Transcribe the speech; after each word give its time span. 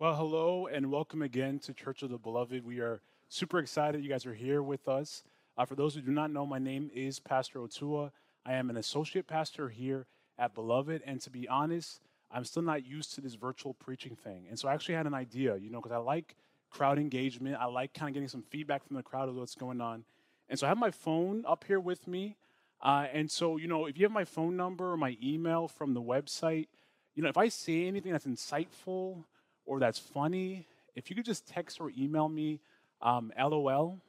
Well, 0.00 0.14
hello 0.14 0.66
and 0.66 0.90
welcome 0.90 1.20
again 1.20 1.58
to 1.58 1.74
Church 1.74 2.02
of 2.02 2.08
the 2.08 2.16
Beloved. 2.16 2.64
We 2.64 2.80
are 2.80 3.02
super 3.28 3.58
excited 3.58 4.02
you 4.02 4.08
guys 4.08 4.24
are 4.24 4.32
here 4.32 4.62
with 4.62 4.88
us. 4.88 5.24
Uh, 5.58 5.66
for 5.66 5.74
those 5.74 5.94
who 5.94 6.00
do 6.00 6.10
not 6.10 6.30
know, 6.30 6.46
my 6.46 6.58
name 6.58 6.90
is 6.94 7.20
Pastor 7.20 7.58
Otua. 7.58 8.10
I 8.46 8.54
am 8.54 8.70
an 8.70 8.78
associate 8.78 9.26
pastor 9.26 9.68
here 9.68 10.06
at 10.38 10.54
Beloved, 10.54 11.02
and 11.04 11.20
to 11.20 11.28
be 11.28 11.46
honest, 11.48 12.00
I'm 12.30 12.46
still 12.46 12.62
not 12.62 12.86
used 12.86 13.14
to 13.16 13.20
this 13.20 13.34
virtual 13.34 13.74
preaching 13.74 14.16
thing. 14.16 14.46
And 14.48 14.58
so 14.58 14.68
I 14.68 14.72
actually 14.72 14.94
had 14.94 15.06
an 15.06 15.12
idea, 15.12 15.58
you 15.58 15.68
know, 15.68 15.82
because 15.82 15.94
I 15.94 15.98
like 15.98 16.34
crowd 16.70 16.98
engagement. 16.98 17.58
I 17.60 17.66
like 17.66 17.92
kind 17.92 18.08
of 18.08 18.14
getting 18.14 18.30
some 18.30 18.44
feedback 18.48 18.86
from 18.86 18.96
the 18.96 19.02
crowd 19.02 19.28
of 19.28 19.36
what's 19.36 19.54
going 19.54 19.82
on. 19.82 20.04
And 20.48 20.58
so 20.58 20.64
I 20.64 20.70
have 20.70 20.78
my 20.78 20.92
phone 20.92 21.44
up 21.46 21.64
here 21.68 21.78
with 21.78 22.08
me. 22.08 22.36
Uh, 22.80 23.04
and 23.12 23.30
so, 23.30 23.58
you 23.58 23.68
know, 23.68 23.84
if 23.84 23.98
you 23.98 24.06
have 24.06 24.12
my 24.12 24.24
phone 24.24 24.56
number 24.56 24.92
or 24.92 24.96
my 24.96 25.18
email 25.22 25.68
from 25.68 25.92
the 25.92 26.00
website, 26.00 26.68
you 27.14 27.22
know, 27.22 27.28
if 27.28 27.36
I 27.36 27.48
say 27.48 27.86
anything 27.86 28.12
that's 28.12 28.24
insightful 28.24 29.24
or 29.70 29.78
that's 29.78 30.00
funny, 30.00 30.66
if 30.96 31.08
you 31.08 31.14
could 31.14 31.24
just 31.24 31.46
text 31.46 31.80
or 31.80 31.92
email 31.96 32.28
me 32.28 32.58
um, 33.00 33.32
LOL, 33.38 34.00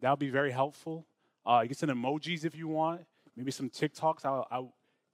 that 0.00 0.08
would 0.08 0.20
be 0.20 0.30
very 0.30 0.52
helpful. 0.52 1.04
Uh, 1.44 1.60
you 1.62 1.68
can 1.68 1.76
send 1.76 1.90
emojis 1.90 2.44
if 2.44 2.54
you 2.54 2.68
want, 2.68 3.00
maybe 3.36 3.50
some 3.50 3.68
TikToks. 3.68 4.24
I, 4.24 4.56
I 4.56 4.62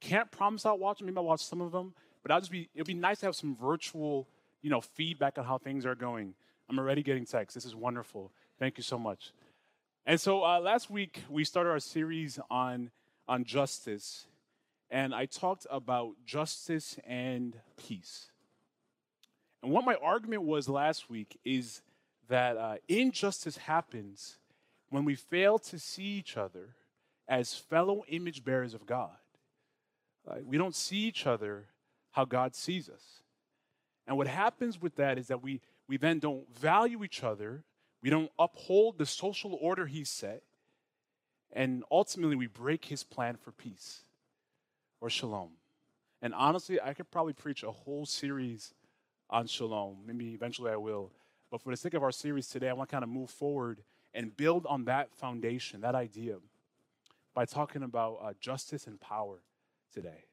can't 0.03 0.31
promise 0.31 0.67
I'll 0.67 0.77
watch 0.77 0.99
them. 0.99 1.07
Maybe 1.07 1.17
I'll 1.17 1.25
watch 1.25 1.43
some 1.43 1.63
of 1.63 1.73
them, 1.73 1.95
but 2.23 2.31
I'll 2.31 2.41
just 2.41 2.53
be. 2.53 2.69
It'd 2.75 2.87
be 2.87 2.93
nice 2.93 3.21
to 3.21 3.27
have 3.27 3.35
some 3.35 3.57
virtual, 3.57 4.29
you 4.61 4.69
know, 4.69 4.83
feedback 4.83 5.39
on 5.39 5.47
how 5.47 5.57
things 5.57 5.87
are 5.87 5.95
going. 5.95 6.35
I'm 6.69 6.79
already 6.79 7.03
getting 7.03 7.25
texts. 7.25 7.55
This 7.55 7.65
is 7.65 7.75
wonderful. 7.75 8.33
Thank 8.59 8.77
you 8.77 8.83
so 8.83 8.99
much. 8.99 9.33
And 10.05 10.21
so 10.21 10.45
uh, 10.45 10.61
last 10.61 10.91
week 10.91 11.23
we 11.31 11.43
started 11.45 11.71
our 11.71 11.81
series 11.81 12.39
on 12.51 12.91
on 13.27 13.45
justice, 13.45 14.27
and 14.91 15.15
I 15.15 15.25
talked 15.25 15.67
about 15.71 16.17
justice 16.27 16.99
and 17.07 17.57
peace. 17.79 18.31
And 19.67 19.75
what 19.75 19.85
my 19.85 19.97
argument 19.97 20.45
was 20.45 20.69
last 20.69 21.11
week 21.11 21.41
is 21.45 21.83
that 22.29 22.57
uh, 22.57 22.77
injustice 22.87 23.57
happens 23.57 24.37
when 24.91 25.05
we 25.05 25.17
fail 25.17 25.59
to 25.59 25.77
see 25.81 26.05
each 26.05 26.37
other 26.37 26.77
as 27.27 27.55
fellow 27.55 28.05
image 28.07 28.45
bearers 28.45 28.75
of 28.75 28.87
God. 28.87 29.17
We 30.45 30.57
don't 30.57 30.77
see 30.77 30.99
each 30.99 31.27
other 31.27 31.65
how 32.13 32.25
God 32.25 32.55
sees 32.55 32.89
us. 32.89 33.23
And 34.07 34.17
what 34.17 34.29
happens 34.29 34.81
with 34.81 34.95
that 34.95 35.19
is 35.19 35.27
that 35.27 35.43
we, 35.43 35.61
we 35.89 35.97
then 35.97 36.21
don't 36.21 36.47
value 36.57 37.03
each 37.03 37.25
other, 37.25 37.65
we 38.05 38.09
don't 38.09 38.31
uphold 38.39 38.99
the 38.99 39.07
social 39.07 39.59
order 39.61 39.87
He 39.87 40.05
set, 40.05 40.45
and 41.53 41.83
ultimately 41.91 42.37
we 42.37 42.47
break 42.47 42.85
His 42.85 43.03
plan 43.03 43.35
for 43.35 43.51
peace 43.51 44.03
or 45.01 45.11
shalom. 45.11 45.51
And 46.23 46.35
honestly, 46.35 46.81
I 46.81 46.95
could 46.95 47.11
probably 47.11 47.33
preach 47.33 47.65
a 47.65 47.73
whole 47.73 48.07
series 48.07 48.73
on 49.31 49.47
shalom. 49.47 49.99
Maybe 50.07 50.35
eventually 50.35 50.71
I 50.71 50.77
will. 50.77 51.13
But 51.51 51.63
for 51.63 51.71
the 51.71 51.77
sake 51.77 51.95
of 51.95 52.03
our 52.03 52.13
series 52.13 52.49
today, 52.49 52.69
I 52.69 52.73
want 52.73 52.89
to 52.89 52.95
kind 52.95 53.05
of 53.05 53.11
move 53.11 53.31
forward 53.31 53.83
and 54.15 54.37
build 54.37 54.67
on 54.67 54.85
that 54.87 55.15
foundation, 55.15 55.81
that 55.83 55.95
idea, 55.95 56.37
by 57.35 57.45
talking 57.45 57.83
about 57.83 58.19
uh, 58.23 58.33
justice 58.41 58.87
and 58.87 59.01
power 59.01 59.43
today. 59.93 60.25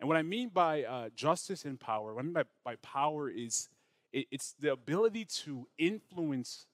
And 0.00 0.08
what 0.08 0.16
I 0.16 0.22
mean 0.22 0.48
by 0.48 0.84
uh, 0.84 1.08
justice 1.14 1.64
and 1.64 1.78
power, 1.78 2.14
what 2.14 2.20
I 2.20 2.24
mean 2.24 2.32
by, 2.32 2.44
by 2.64 2.76
power 2.76 3.28
is 3.28 3.68
it, 4.12 4.26
it's 4.30 4.54
the 4.58 4.72
ability 4.72 5.24
to 5.44 5.68
influence 5.78 6.66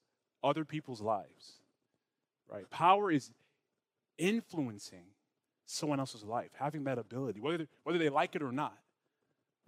other 0.43 0.65
people's 0.65 1.01
lives, 1.01 1.61
right? 2.51 2.69
Power 2.71 3.11
is 3.11 3.31
influencing 4.19 5.05
someone 5.67 6.01
else's 6.01 6.25
life, 6.25 6.51
having 6.59 6.85
that 6.85 6.99
ability, 6.99 7.41
whether, 7.41 7.67
whether 7.85 7.99
they 7.99 8.09
like 8.09 8.35
it 8.35 8.43
or 8.43 8.53
not. 8.53 8.77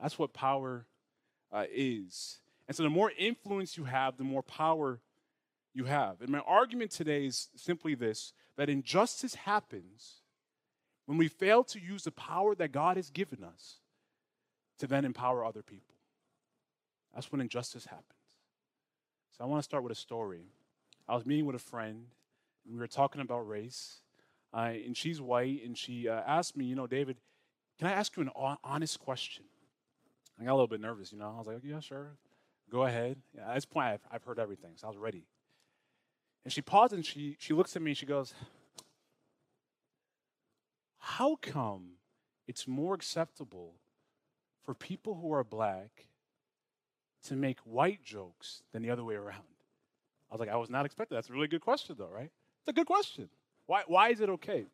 That's 0.00 0.18
what 0.18 0.32
power 0.32 0.86
uh, 1.52 1.64
is. 1.72 2.38
And 2.68 2.76
so 2.76 2.82
the 2.82 2.90
more 2.90 3.12
influence 3.18 3.76
you 3.76 3.84
have, 3.84 4.16
the 4.16 4.24
more 4.24 4.42
power 4.42 5.00
you 5.74 5.84
have. 5.84 6.20
And 6.20 6.30
my 6.30 6.40
argument 6.40 6.90
today 6.90 7.26
is 7.26 7.48
simply 7.56 7.94
this 7.94 8.32
that 8.56 8.68
injustice 8.68 9.34
happens 9.34 10.20
when 11.06 11.16
we 11.18 11.28
fail 11.28 11.64
to 11.64 11.80
use 11.80 12.04
the 12.04 12.10
power 12.10 12.54
that 12.54 12.72
God 12.72 12.96
has 12.96 13.10
given 13.10 13.42
us 13.42 13.76
to 14.78 14.86
then 14.86 15.04
empower 15.04 15.44
other 15.44 15.62
people. 15.62 15.96
That's 17.14 17.32
when 17.32 17.40
injustice 17.40 17.86
happens. 17.86 18.04
So 19.36 19.44
I 19.44 19.46
want 19.46 19.60
to 19.60 19.64
start 19.64 19.82
with 19.82 19.92
a 19.92 19.96
story. 19.96 20.44
I 21.08 21.14
was 21.14 21.26
meeting 21.26 21.46
with 21.46 21.56
a 21.56 21.60
friend, 21.60 22.06
and 22.64 22.74
we 22.74 22.78
were 22.78 22.86
talking 22.86 23.20
about 23.20 23.48
race. 23.48 24.00
Uh, 24.52 24.72
and 24.84 24.96
she's 24.96 25.20
white, 25.20 25.64
and 25.64 25.76
she 25.76 26.08
uh, 26.08 26.20
asked 26.26 26.56
me, 26.56 26.64
you 26.64 26.74
know, 26.74 26.86
David, 26.86 27.16
can 27.78 27.88
I 27.88 27.92
ask 27.92 28.16
you 28.16 28.22
an 28.22 28.30
honest 28.62 29.00
question? 29.00 29.44
I 30.40 30.44
got 30.44 30.52
a 30.52 30.54
little 30.54 30.66
bit 30.66 30.80
nervous, 30.80 31.12
you 31.12 31.18
know. 31.18 31.32
I 31.34 31.38
was 31.38 31.46
like, 31.46 31.58
yeah, 31.62 31.80
sure. 31.80 32.12
Go 32.70 32.84
ahead. 32.84 33.18
Yeah, 33.36 33.48
at 33.48 33.54
this 33.56 33.66
point, 33.66 33.88
I've, 33.88 34.00
I've 34.10 34.24
heard 34.24 34.38
everything, 34.38 34.72
so 34.76 34.86
I 34.86 34.90
was 34.90 34.96
ready. 34.96 35.24
And 36.44 36.52
she 36.52 36.62
paused 36.62 36.94
and 36.94 37.04
she, 37.04 37.36
she 37.38 37.52
looks 37.52 37.76
at 37.76 37.82
me 37.82 37.90
and 37.90 37.98
she 37.98 38.06
goes, 38.06 38.32
How 40.98 41.36
come 41.36 41.96
it's 42.48 42.66
more 42.66 42.94
acceptable 42.94 43.74
for 44.64 44.74
people 44.74 45.18
who 45.20 45.32
are 45.32 45.44
black 45.44 46.06
to 47.24 47.34
make 47.34 47.58
white 47.60 48.02
jokes 48.02 48.62
than 48.72 48.82
the 48.82 48.90
other 48.90 49.04
way 49.04 49.16
around? 49.16 49.42
I 50.30 50.34
was 50.34 50.40
like, 50.40 50.48
I 50.48 50.56
was 50.56 50.70
not 50.70 50.86
expecting. 50.86 51.16
That's 51.16 51.28
a 51.28 51.32
really 51.32 51.48
good 51.48 51.60
question, 51.60 51.96
though, 51.98 52.08
right? 52.08 52.30
It's 52.60 52.68
a 52.68 52.72
good 52.72 52.86
question. 52.86 53.28
Why, 53.66 53.82
why 53.86 54.10
is 54.10 54.20
it 54.20 54.30
okay? 54.30 54.66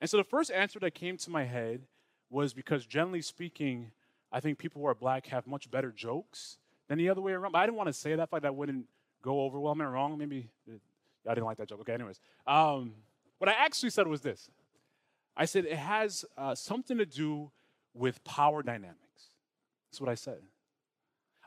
And 0.00 0.10
so 0.10 0.16
the 0.16 0.24
first 0.24 0.50
answer 0.50 0.78
that 0.80 0.94
came 0.94 1.16
to 1.18 1.30
my 1.30 1.44
head 1.44 1.82
was 2.30 2.52
because, 2.54 2.86
generally 2.86 3.22
speaking, 3.22 3.92
I 4.30 4.40
think 4.40 4.58
people 4.58 4.82
who 4.82 4.88
are 4.88 4.94
black 4.94 5.26
have 5.26 5.46
much 5.46 5.70
better 5.70 5.90
jokes 5.90 6.58
than 6.88 6.98
the 6.98 7.08
other 7.08 7.20
way 7.20 7.32
around. 7.32 7.52
But 7.52 7.58
I 7.58 7.66
didn't 7.66 7.76
want 7.76 7.88
to 7.88 7.92
say 7.92 8.14
that, 8.16 8.32
like 8.32 8.42
that 8.42 8.54
wouldn't 8.54 8.86
go 9.22 9.42
over 9.42 9.58
well. 9.58 9.72
Am 9.72 9.80
I 9.80 9.86
wrong? 9.86 10.18
Maybe 10.18 10.48
I 11.26 11.34
didn't 11.34 11.46
like 11.46 11.58
that 11.58 11.68
joke. 11.68 11.80
Okay, 11.80 11.94
anyways. 11.94 12.20
Um, 12.46 12.94
what 13.38 13.48
I 13.48 13.52
actually 13.52 13.90
said 13.90 14.06
was 14.06 14.20
this 14.20 14.50
I 15.36 15.44
said 15.44 15.64
it 15.64 15.76
has 15.76 16.24
uh, 16.36 16.54
something 16.54 16.98
to 16.98 17.06
do 17.06 17.50
with 17.94 18.22
power 18.24 18.62
dynamics. 18.62 18.98
That's 19.90 20.00
what 20.00 20.10
I 20.10 20.14
said. 20.14 20.40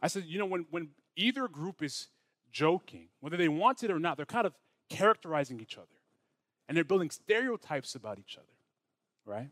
I 0.02 0.08
said, 0.08 0.24
you 0.26 0.40
know, 0.40 0.46
when, 0.46 0.66
when 0.72 0.90
either 1.16 1.48
group 1.48 1.84
is 1.84 2.08
joking, 2.52 3.10
whether 3.20 3.38
they 3.38 3.48
want 3.48 3.84
it 3.84 3.92
or 3.92 4.00
not, 4.00 4.18
they're 4.18 4.26
kind 4.26 4.48
of 4.48 4.54
characterizing 4.90 5.60
each 5.60 5.78
other. 5.78 5.88
And 6.68 6.76
they're 6.76 6.86
building 6.86 7.10
stereotypes 7.10 7.96
about 7.96 8.18
each 8.18 8.38
other, 8.38 8.48
right? 9.26 9.50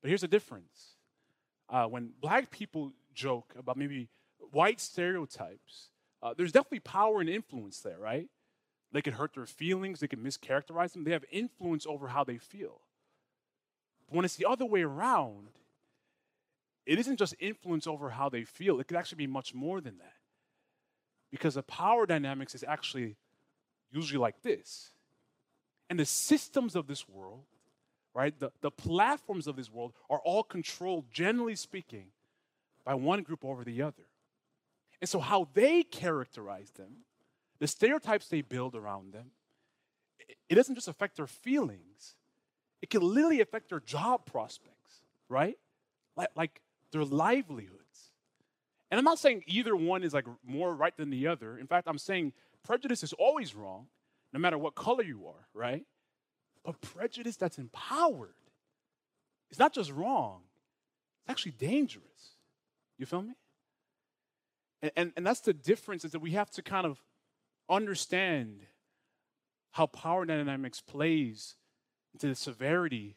But 0.00 0.08
here's 0.08 0.22
the 0.22 0.28
difference 0.28 0.91
uh, 1.72 1.86
when 1.86 2.10
black 2.20 2.50
people 2.50 2.92
joke 3.14 3.54
about 3.58 3.78
maybe 3.78 4.08
white 4.52 4.78
stereotypes, 4.78 5.88
uh, 6.22 6.34
there's 6.36 6.52
definitely 6.52 6.80
power 6.80 7.20
and 7.20 7.30
influence 7.30 7.80
there, 7.80 7.98
right? 7.98 8.28
They 8.92 9.00
can 9.00 9.14
hurt 9.14 9.32
their 9.34 9.46
feelings, 9.46 10.00
they 10.00 10.06
can 10.06 10.20
mischaracterize 10.20 10.92
them, 10.92 11.04
they 11.04 11.12
have 11.12 11.24
influence 11.32 11.86
over 11.86 12.08
how 12.08 12.24
they 12.24 12.36
feel. 12.36 12.82
But 14.06 14.16
when 14.16 14.24
it's 14.26 14.36
the 14.36 14.46
other 14.46 14.66
way 14.66 14.82
around, 14.82 15.48
it 16.84 16.98
isn't 16.98 17.16
just 17.16 17.34
influence 17.40 17.86
over 17.86 18.10
how 18.10 18.28
they 18.28 18.44
feel, 18.44 18.78
it 18.78 18.86
could 18.86 18.98
actually 18.98 19.16
be 19.16 19.26
much 19.26 19.54
more 19.54 19.80
than 19.80 19.96
that. 19.98 20.12
Because 21.30 21.54
the 21.54 21.62
power 21.62 22.04
dynamics 22.04 22.54
is 22.54 22.62
actually 22.68 23.16
usually 23.90 24.18
like 24.18 24.42
this. 24.42 24.90
And 25.88 25.98
the 25.98 26.04
systems 26.04 26.76
of 26.76 26.86
this 26.86 27.08
world 27.08 27.44
right? 28.14 28.38
The, 28.38 28.50
the 28.60 28.70
platforms 28.70 29.46
of 29.46 29.56
this 29.56 29.70
world 29.70 29.92
are 30.10 30.20
all 30.20 30.42
controlled, 30.42 31.06
generally 31.10 31.56
speaking, 31.56 32.06
by 32.84 32.94
one 32.94 33.22
group 33.22 33.44
over 33.44 33.64
the 33.64 33.82
other. 33.82 34.04
And 35.00 35.08
so, 35.08 35.18
how 35.18 35.48
they 35.54 35.82
characterize 35.82 36.70
them, 36.70 37.04
the 37.58 37.66
stereotypes 37.66 38.28
they 38.28 38.42
build 38.42 38.74
around 38.74 39.12
them, 39.12 39.32
it 40.48 40.54
doesn't 40.54 40.74
just 40.74 40.88
affect 40.88 41.16
their 41.16 41.26
feelings, 41.26 42.14
it 42.80 42.90
can 42.90 43.02
literally 43.02 43.40
affect 43.40 43.68
their 43.68 43.80
job 43.80 44.26
prospects, 44.26 45.02
right? 45.28 45.58
Like, 46.16 46.30
like 46.36 46.60
their 46.92 47.04
livelihoods. 47.04 47.78
And 48.90 48.98
I'm 48.98 49.04
not 49.04 49.18
saying 49.18 49.44
either 49.46 49.74
one 49.74 50.02
is 50.02 50.12
like 50.12 50.26
more 50.46 50.74
right 50.74 50.94
than 50.96 51.08
the 51.08 51.26
other. 51.26 51.56
In 51.56 51.66
fact, 51.66 51.88
I'm 51.88 51.98
saying 51.98 52.34
prejudice 52.62 53.02
is 53.02 53.14
always 53.14 53.54
wrong, 53.54 53.86
no 54.32 54.38
matter 54.38 54.58
what 54.58 54.74
color 54.74 55.02
you 55.02 55.26
are, 55.26 55.48
right? 55.54 55.84
But 56.64 56.80
prejudice 56.80 57.36
that's 57.36 57.58
empowered 57.58 58.34
is 59.50 59.58
not 59.58 59.72
just 59.72 59.90
wrong, 59.90 60.42
it's 61.24 61.30
actually 61.30 61.52
dangerous. 61.52 62.36
You 62.98 63.06
feel 63.06 63.22
me? 63.22 63.34
And, 64.80 64.92
and, 64.96 65.12
and 65.16 65.26
that's 65.26 65.40
the 65.40 65.52
difference 65.52 66.04
is 66.04 66.12
that 66.12 66.20
we 66.20 66.32
have 66.32 66.50
to 66.52 66.62
kind 66.62 66.86
of 66.86 67.02
understand 67.68 68.66
how 69.72 69.86
power 69.86 70.24
dynamics 70.24 70.80
plays 70.80 71.56
into 72.12 72.28
the 72.28 72.34
severity 72.34 73.16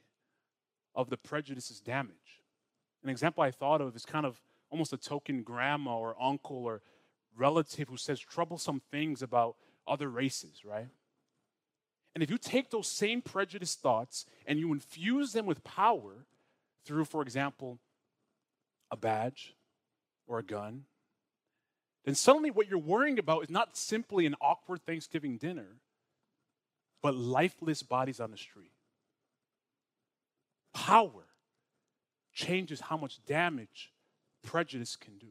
of 0.95 1.09
the 1.09 1.17
prejudice's 1.17 1.81
damage. 1.81 2.43
An 3.03 3.09
example 3.09 3.43
I 3.43 3.51
thought 3.51 3.81
of 3.81 3.95
is 3.95 4.05
kind 4.05 4.25
of 4.25 4.41
almost 4.69 4.93
a 4.93 4.97
token 4.97 5.43
grandma 5.43 5.97
or 5.97 6.15
uncle 6.21 6.57
or 6.57 6.81
relative 7.37 7.89
who 7.89 7.97
says 7.97 8.19
troublesome 8.19 8.81
things 8.91 9.21
about 9.21 9.57
other 9.87 10.09
races, 10.09 10.63
right? 10.65 10.87
And 12.15 12.23
if 12.23 12.31
you 12.31 12.37
take 12.37 12.71
those 12.71 12.87
same 12.87 13.21
prejudiced 13.21 13.81
thoughts 13.81 14.25
and 14.47 14.57
you 14.57 14.71
infuse 14.71 15.33
them 15.33 15.45
with 15.45 15.65
power 15.65 16.25
through, 16.85 17.05
for 17.05 17.21
example, 17.21 17.77
a 18.89 18.95
badge 18.95 19.53
or 20.25 20.39
a 20.39 20.43
gun, 20.43 20.85
then 22.05 22.15
suddenly 22.15 22.51
what 22.51 22.69
you're 22.69 22.79
worrying 22.79 23.19
about 23.19 23.43
is 23.43 23.49
not 23.49 23.75
simply 23.75 24.25
an 24.25 24.35
awkward 24.39 24.85
Thanksgiving 24.85 25.37
dinner, 25.37 25.77
but 27.01 27.15
lifeless 27.15 27.83
bodies 27.83 28.21
on 28.21 28.31
the 28.31 28.37
street. 28.37 28.71
Power 30.73 31.25
changes 32.33 32.79
how 32.79 32.95
much 32.95 33.25
damage 33.25 33.91
prejudice 34.43 34.95
can 34.95 35.17
do. 35.17 35.27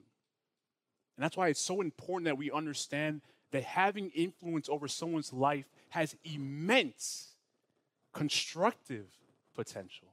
And 1.17 1.25
that's 1.25 1.37
why 1.37 1.49
it's 1.49 1.61
so 1.61 1.81
important 1.81 2.25
that 2.27 2.37
we 2.37 2.51
understand 2.51 3.23
that 3.55 3.63
having 3.63 4.11
influence 4.11 4.69
over 4.69 4.89
someone's 4.89 5.33
life 5.33 5.67
has 5.91 6.17
immense 6.25 7.29
constructive 8.13 9.07
potential 9.55 10.09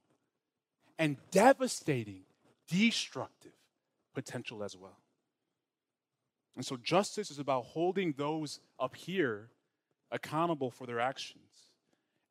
and 1.00 1.18
devastating 1.32 2.22
destructive 2.68 3.56
potential 4.14 4.64
as 4.64 4.78
well. 4.78 5.00
And 6.56 6.64
so 6.64 6.78
justice 6.78 7.32
is 7.32 7.40
about 7.40 7.66
holding 7.66 8.14
those 8.16 8.60
up 8.80 8.96
here 8.96 9.50
accountable 10.12 10.70
for 10.70 10.86
their 10.86 11.00
actions. 11.00 11.42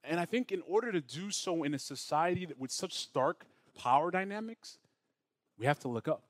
And 0.05 0.21
I 0.21 0.27
think 0.27 0.53
in 0.53 0.63
order 0.65 0.93
to 0.93 1.01
do 1.01 1.33
so 1.33 1.65
in 1.65 1.75
a 1.75 1.79
society 1.81 2.47
that 2.47 2.61
with 2.61 2.71
such 2.71 2.93
stark 2.95 3.47
power 3.77 4.13
dynamics, 4.13 4.79
we 5.59 5.67
have 5.67 5.81
to 5.81 5.89
look 5.89 6.07
up. 6.07 6.23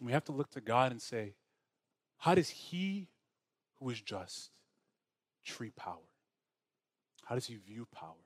We 0.00 0.12
have 0.12 0.24
to 0.26 0.32
look 0.32 0.52
to 0.52 0.60
God 0.60 0.92
and 0.92 1.02
say, 1.02 1.34
how 2.22 2.36
does 2.36 2.48
He 2.50 3.08
who 3.80 3.90
is 3.90 4.00
just 4.00 4.52
treat 5.44 5.74
power? 5.74 6.06
How 7.24 7.34
does 7.34 7.46
He 7.46 7.56
view 7.56 7.88
power? 7.92 8.22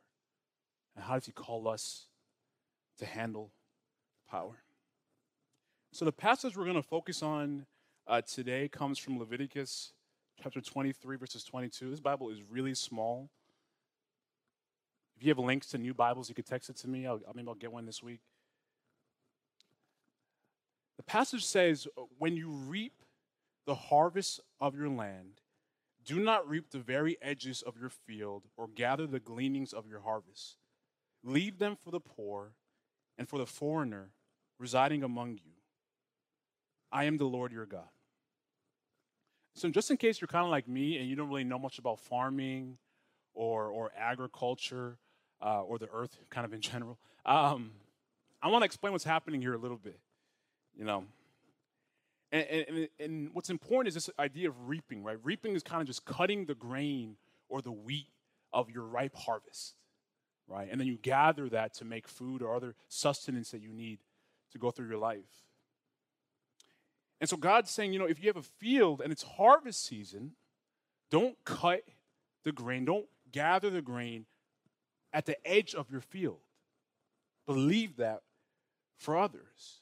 And 0.94 1.02
how 1.02 1.14
does 1.14 1.24
He 1.24 1.32
call 1.32 1.66
us 1.66 2.04
to 2.98 3.06
handle 3.06 3.52
power? 4.30 4.58
So, 5.92 6.04
the 6.04 6.12
passage 6.12 6.58
we're 6.58 6.64
going 6.64 6.76
to 6.76 6.82
focus 6.82 7.22
on 7.22 7.64
uh, 8.06 8.20
today 8.20 8.68
comes 8.68 8.98
from 8.98 9.18
Leviticus 9.18 9.94
chapter 10.42 10.60
23, 10.60 11.16
verses 11.16 11.42
22. 11.42 11.88
This 11.88 11.98
Bible 12.00 12.28
is 12.28 12.42
really 12.50 12.74
small. 12.74 13.30
If 15.16 15.24
you 15.24 15.30
have 15.30 15.38
links 15.38 15.68
to 15.68 15.78
new 15.78 15.94
Bibles, 15.94 16.28
you 16.28 16.34
could 16.34 16.44
text 16.44 16.68
it 16.68 16.76
to 16.76 16.88
me. 16.88 17.06
I'll, 17.06 17.22
maybe 17.34 17.48
I'll 17.48 17.54
get 17.54 17.72
one 17.72 17.86
this 17.86 18.02
week. 18.02 18.20
The 20.98 21.02
passage 21.02 21.46
says, 21.46 21.88
When 22.18 22.36
you 22.36 22.50
reap 22.50 22.92
the 23.66 23.74
harvest 23.74 24.40
of 24.60 24.76
your 24.76 24.88
land, 24.88 25.40
do 26.04 26.20
not 26.20 26.48
reap 26.48 26.70
the 26.70 26.78
very 26.78 27.18
edges 27.20 27.62
of 27.62 27.76
your 27.78 27.90
field 27.90 28.44
or 28.56 28.68
gather 28.68 29.06
the 29.06 29.20
gleanings 29.20 29.72
of 29.72 29.88
your 29.88 30.00
harvest. 30.00 30.56
Leave 31.24 31.58
them 31.58 31.76
for 31.76 31.90
the 31.90 32.00
poor 32.00 32.52
and 33.18 33.28
for 33.28 33.38
the 33.38 33.46
foreigner 33.46 34.10
residing 34.58 35.02
among 35.02 35.32
you. 35.32 35.52
I 36.92 37.04
am 37.04 37.18
the 37.18 37.24
Lord 37.24 37.52
your 37.52 37.66
God. 37.66 37.88
So, 39.54 39.68
just 39.70 39.90
in 39.90 39.96
case 39.96 40.20
you're 40.20 40.28
kind 40.28 40.44
of 40.44 40.50
like 40.50 40.68
me 40.68 40.98
and 40.98 41.08
you 41.08 41.16
don't 41.16 41.28
really 41.28 41.44
know 41.44 41.58
much 41.58 41.78
about 41.78 41.98
farming 41.98 42.78
or, 43.34 43.68
or 43.68 43.90
agriculture 43.98 44.98
uh, 45.42 45.62
or 45.62 45.78
the 45.78 45.88
earth, 45.92 46.16
kind 46.30 46.44
of 46.44 46.52
in 46.52 46.60
general, 46.60 46.98
um, 47.24 47.72
I 48.42 48.48
want 48.48 48.62
to 48.62 48.66
explain 48.66 48.92
what's 48.92 49.04
happening 49.04 49.40
here 49.40 49.54
a 49.54 49.58
little 49.58 49.78
bit. 49.78 49.98
You 50.76 50.84
know, 50.84 51.04
and, 52.32 52.44
and, 52.68 52.88
and 52.98 53.30
what's 53.32 53.50
important 53.50 53.88
is 53.88 53.94
this 53.94 54.10
idea 54.18 54.48
of 54.48 54.68
reaping, 54.68 55.04
right? 55.04 55.18
Reaping 55.22 55.54
is 55.54 55.62
kind 55.62 55.80
of 55.80 55.86
just 55.86 56.04
cutting 56.04 56.46
the 56.46 56.54
grain 56.54 57.16
or 57.48 57.62
the 57.62 57.72
wheat 57.72 58.08
of 58.52 58.70
your 58.70 58.84
ripe 58.84 59.14
harvest, 59.14 59.76
right? 60.48 60.68
And 60.70 60.80
then 60.80 60.88
you 60.88 60.98
gather 61.00 61.48
that 61.50 61.74
to 61.74 61.84
make 61.84 62.08
food 62.08 62.42
or 62.42 62.54
other 62.54 62.74
sustenance 62.88 63.50
that 63.50 63.60
you 63.60 63.72
need 63.72 64.00
to 64.52 64.58
go 64.58 64.70
through 64.70 64.88
your 64.88 64.98
life. 64.98 65.44
And 67.20 67.30
so 67.30 67.36
God's 67.36 67.70
saying, 67.70 67.92
you 67.92 67.98
know, 67.98 68.06
if 68.06 68.20
you 68.20 68.28
have 68.28 68.36
a 68.36 68.42
field 68.42 69.00
and 69.00 69.12
it's 69.12 69.22
harvest 69.22 69.84
season, 69.84 70.32
don't 71.10 71.36
cut 71.44 71.82
the 72.44 72.52
grain, 72.52 72.84
don't 72.84 73.06
gather 73.32 73.70
the 73.70 73.82
grain 73.82 74.26
at 75.12 75.26
the 75.26 75.36
edge 75.46 75.74
of 75.74 75.90
your 75.90 76.00
field. 76.00 76.40
Believe 77.46 77.96
that 77.96 78.22
for 78.96 79.16
others. 79.16 79.80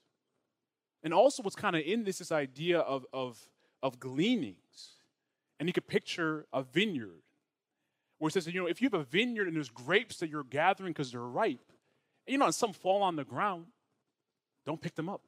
And 1.04 1.12
also, 1.12 1.42
what's 1.42 1.54
kind 1.54 1.76
of 1.76 1.82
in 1.82 2.02
this, 2.02 2.18
this 2.18 2.32
idea 2.32 2.80
of, 2.80 3.06
of, 3.12 3.38
of 3.82 4.00
gleanings. 4.00 4.94
And 5.60 5.68
you 5.68 5.72
could 5.72 5.86
picture 5.86 6.46
a 6.52 6.62
vineyard 6.62 7.22
where 8.18 8.28
it 8.28 8.32
says, 8.32 8.46
you 8.46 8.60
know, 8.60 8.66
if 8.66 8.80
you 8.80 8.86
have 8.86 8.98
a 8.98 9.04
vineyard 9.04 9.46
and 9.46 9.54
there's 9.54 9.68
grapes 9.68 10.16
that 10.18 10.30
you're 10.30 10.44
gathering 10.44 10.92
because 10.92 11.12
they're 11.12 11.20
ripe, 11.20 11.60
and, 12.26 12.32
you 12.32 12.38
know, 12.38 12.46
and 12.46 12.54
some 12.54 12.72
fall 12.72 13.02
on 13.02 13.16
the 13.16 13.24
ground, 13.24 13.66
don't 14.64 14.80
pick 14.80 14.94
them 14.94 15.10
up. 15.10 15.20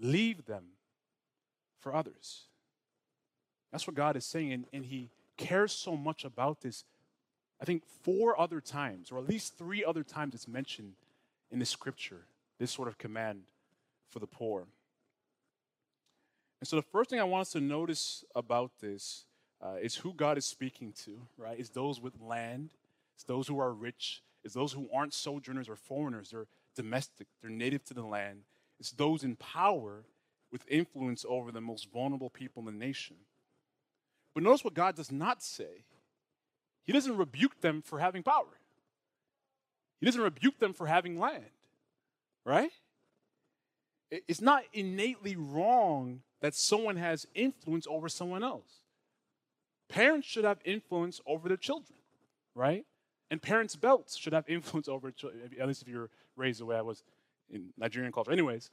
Leave 0.00 0.44
them 0.44 0.64
for 1.80 1.94
others. 1.94 2.48
That's 3.70 3.86
what 3.86 3.94
God 3.94 4.16
is 4.16 4.24
saying, 4.24 4.52
and, 4.52 4.64
and 4.72 4.84
He 4.84 5.10
cares 5.36 5.72
so 5.72 5.96
much 5.96 6.24
about 6.24 6.62
this. 6.62 6.84
I 7.60 7.64
think 7.64 7.84
four 8.02 8.40
other 8.40 8.60
times, 8.60 9.12
or 9.12 9.18
at 9.18 9.28
least 9.28 9.56
three 9.56 9.84
other 9.84 10.02
times, 10.02 10.34
it's 10.34 10.48
mentioned 10.48 10.94
in 11.50 11.60
the 11.60 11.66
scripture, 11.66 12.22
this 12.58 12.72
sort 12.72 12.88
of 12.88 12.98
command 12.98 13.42
for 14.10 14.18
the 14.18 14.26
poor. 14.26 14.66
And 16.60 16.66
so, 16.66 16.76
the 16.76 16.82
first 16.82 17.10
thing 17.10 17.20
I 17.20 17.24
want 17.24 17.42
us 17.42 17.52
to 17.52 17.60
notice 17.60 18.24
about 18.34 18.72
this 18.80 19.26
uh, 19.62 19.76
is 19.80 19.96
who 19.96 20.12
God 20.12 20.38
is 20.38 20.44
speaking 20.44 20.92
to, 21.04 21.20
right? 21.36 21.58
It's 21.58 21.70
those 21.70 22.00
with 22.00 22.20
land, 22.20 22.70
it's 23.14 23.24
those 23.24 23.48
who 23.48 23.58
are 23.60 23.72
rich, 23.72 24.22
it's 24.44 24.54
those 24.54 24.72
who 24.72 24.88
aren't 24.94 25.14
sojourners 25.14 25.68
or 25.68 25.76
foreigners, 25.76 26.30
they're 26.30 26.46
domestic, 26.74 27.26
they're 27.40 27.50
native 27.50 27.84
to 27.84 27.94
the 27.94 28.02
land. 28.02 28.42
It's 28.78 28.92
those 28.92 29.24
in 29.24 29.36
power 29.36 30.04
with 30.52 30.64
influence 30.68 31.24
over 31.28 31.50
the 31.50 31.60
most 31.60 31.90
vulnerable 31.92 32.30
people 32.30 32.60
in 32.60 32.66
the 32.66 32.72
nation. 32.72 33.16
But 34.34 34.44
notice 34.44 34.64
what 34.64 34.74
God 34.74 34.94
does 34.94 35.10
not 35.10 35.42
say. 35.42 35.84
He 36.84 36.92
doesn't 36.92 37.16
rebuke 37.16 37.60
them 37.60 37.82
for 37.82 37.98
having 37.98 38.22
power. 38.22 38.60
He 40.00 40.06
doesn't 40.06 40.22
rebuke 40.22 40.58
them 40.58 40.72
for 40.72 40.86
having 40.86 41.18
land, 41.18 41.50
right? 42.44 42.70
It's 44.10 44.40
not 44.40 44.62
innately 44.72 45.36
wrong 45.36 46.20
that 46.40 46.54
someone 46.54 46.96
has 46.96 47.26
influence 47.34 47.86
over 47.88 48.08
someone 48.08 48.42
else. 48.42 48.80
Parents 49.88 50.26
should 50.26 50.44
have 50.44 50.58
influence 50.64 51.20
over 51.26 51.48
their 51.48 51.56
children, 51.56 51.98
right? 52.54 52.84
And 53.30 53.42
parents' 53.42 53.76
belts 53.76 54.16
should 54.16 54.32
have 54.32 54.48
influence 54.48 54.88
over 54.88 55.10
children, 55.10 55.50
at 55.60 55.66
least 55.66 55.82
if 55.82 55.88
you're 55.88 56.10
raised 56.36 56.60
the 56.60 56.66
way 56.66 56.76
I 56.76 56.82
was 56.82 57.02
in 57.50 57.70
Nigerian 57.76 58.12
culture. 58.12 58.30
Anyways, 58.30 58.70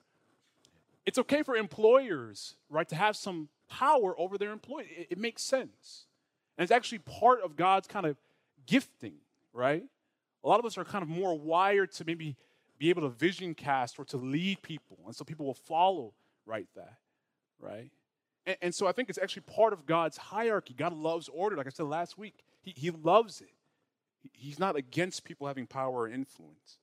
it's 1.06 1.18
okay 1.18 1.44
for 1.44 1.56
employers, 1.56 2.56
right, 2.70 2.88
to 2.90 2.96
have 2.96 3.16
some 3.16 3.50
power 3.70 4.18
over 4.20 4.38
their 4.38 4.52
employees. 4.52 4.88
It, 4.98 5.08
it 5.12 5.18
makes 5.18 5.42
sense. 5.42 6.06
And 6.58 6.64
it's 6.64 6.72
actually 6.72 7.00
part 7.00 7.42
of 7.42 7.56
God's 7.56 7.88
kind 7.88 8.06
of 8.06 8.18
gifting, 8.66 9.16
right? 9.54 9.84
A 10.44 10.48
lot 10.48 10.60
of 10.60 10.66
us 10.66 10.78
are 10.78 10.86
kind 10.86 11.02
of 11.02 11.10
more 11.10 11.38
wired 11.38 11.92
to 11.94 12.06
maybe 12.06 12.36
be 12.78 12.90
able 12.90 13.04
to 13.04 13.10
vision 13.10 13.54
cast 13.54 14.00
or 14.00 14.06
to 14.06 14.18
lead 14.18 14.62
people. 14.62 14.98
And 15.06 15.16
so 15.16 15.24
people 15.24 15.46
will 15.46 15.54
follow 15.54 16.14
right 16.46 16.68
that, 16.76 16.98
right? 17.60 17.92
And, 18.46 18.58
and, 18.62 18.76
so 18.76 18.88
I 18.88 18.92
think 18.92 19.10
it's 19.10 19.18
actually 19.18 19.44
part 19.44 19.74
of 19.74 19.86
God's 19.86 20.18
hierarchy. 20.18 20.74
God 20.78 20.94
loves 20.94 21.30
order. 21.30 21.56
Like 21.56 21.68
I 21.68 21.70
said 21.70 21.86
last 21.86 22.18
week, 22.18 22.44
He, 22.62 22.74
he 22.76 22.92
loves 22.92 23.42
it. 23.42 23.50
He's 24.34 24.60
not 24.60 24.76
against 24.76 25.24
people 25.24 25.48
having 25.48 25.68
power 25.68 25.94
or 25.94 26.10
influence. 26.10 26.78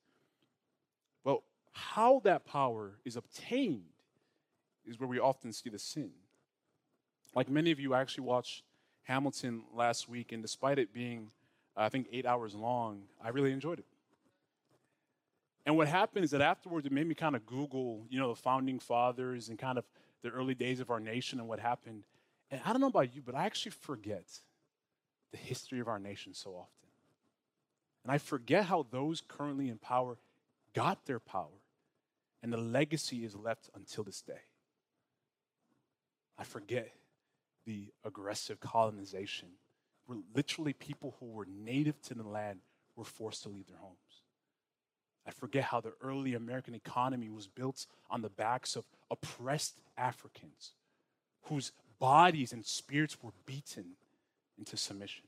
Well, 1.23 1.43
how 1.71 2.21
that 2.23 2.45
power 2.45 2.93
is 3.05 3.15
obtained 3.15 3.83
is 4.85 4.99
where 4.99 5.07
we 5.07 5.19
often 5.19 5.53
see 5.53 5.69
the 5.69 5.79
sin. 5.79 6.11
Like 7.35 7.49
many 7.49 7.71
of 7.71 7.79
you 7.79 7.93
actually 7.93 8.25
watched 8.25 8.63
Hamilton 9.03 9.63
last 9.73 10.07
week, 10.07 10.31
and 10.31 10.41
despite 10.41 10.79
it 10.79 10.93
being, 10.93 11.31
I 11.75 11.89
think, 11.89 12.07
eight 12.11 12.25
hours 12.25 12.53
long, 12.53 13.03
I 13.23 13.29
really 13.29 13.51
enjoyed 13.51 13.79
it. 13.79 13.85
And 15.65 15.77
what 15.77 15.87
happened 15.87 16.25
is 16.25 16.31
that 16.31 16.41
afterwards, 16.41 16.85
it 16.85 16.91
made 16.91 17.07
me 17.07 17.15
kind 17.15 17.35
of 17.35 17.45
Google, 17.45 18.05
you 18.09 18.19
know, 18.19 18.29
the 18.29 18.35
founding 18.35 18.79
fathers 18.79 19.49
and 19.49 19.57
kind 19.57 19.77
of 19.77 19.85
the 20.21 20.29
early 20.29 20.53
days 20.53 20.79
of 20.79 20.89
our 20.89 20.99
nation 20.99 21.39
and 21.39 21.47
what 21.47 21.59
happened. 21.59 22.03
And 22.51 22.61
I 22.65 22.71
don't 22.71 22.81
know 22.81 22.87
about 22.87 23.15
you, 23.15 23.21
but 23.21 23.35
I 23.35 23.45
actually 23.45 23.71
forget 23.71 24.25
the 25.31 25.37
history 25.37 25.79
of 25.79 25.87
our 25.87 25.99
nation 25.99 26.33
so 26.33 26.51
often. 26.51 26.89
And 28.03 28.11
I 28.11 28.17
forget 28.17 28.65
how 28.65 28.85
those 28.91 29.21
currently 29.25 29.69
in 29.69 29.77
power 29.77 30.17
got 30.73 31.05
their 31.05 31.19
power, 31.19 31.61
and 32.41 32.51
the 32.51 32.57
legacy 32.57 33.23
is 33.23 33.35
left 33.35 33.69
until 33.73 34.03
this 34.03 34.21
day. 34.21 34.41
I 36.37 36.43
forget 36.43 36.91
the 37.65 37.93
aggressive 38.03 38.59
colonization, 38.59 39.49
where 40.05 40.19
literally 40.35 40.73
people 40.73 41.15
who 41.19 41.27
were 41.27 41.45
native 41.45 42.01
to 42.03 42.13
the 42.13 42.27
land 42.27 42.59
were 42.95 43.05
forced 43.05 43.43
to 43.43 43.49
leave 43.49 43.67
their 43.67 43.77
homes. 43.77 43.95
I 45.25 45.31
forget 45.31 45.65
how 45.65 45.79
the 45.79 45.93
early 46.01 46.33
American 46.33 46.75
economy 46.75 47.29
was 47.29 47.47
built 47.47 47.85
on 48.09 48.21
the 48.21 48.29
backs 48.29 48.75
of 48.75 48.83
oppressed 49.09 49.79
Africans 49.97 50.71
whose 51.43 51.71
bodies 51.99 52.51
and 52.51 52.65
spirits 52.65 53.21
were 53.21 53.31
beaten 53.45 53.95
into 54.57 54.77
submission. 54.77 55.25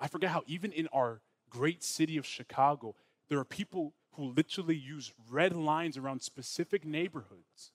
I 0.00 0.06
forget 0.06 0.30
how, 0.30 0.42
even 0.46 0.72
in 0.72 0.88
our 0.92 1.20
great 1.50 1.82
city 1.82 2.16
of 2.16 2.26
Chicago, 2.26 2.94
there 3.28 3.38
are 3.38 3.44
people 3.44 3.94
who 4.12 4.32
literally 4.36 4.76
use 4.76 5.12
red 5.30 5.54
lines 5.54 5.96
around 5.96 6.22
specific 6.22 6.84
neighborhoods 6.84 7.72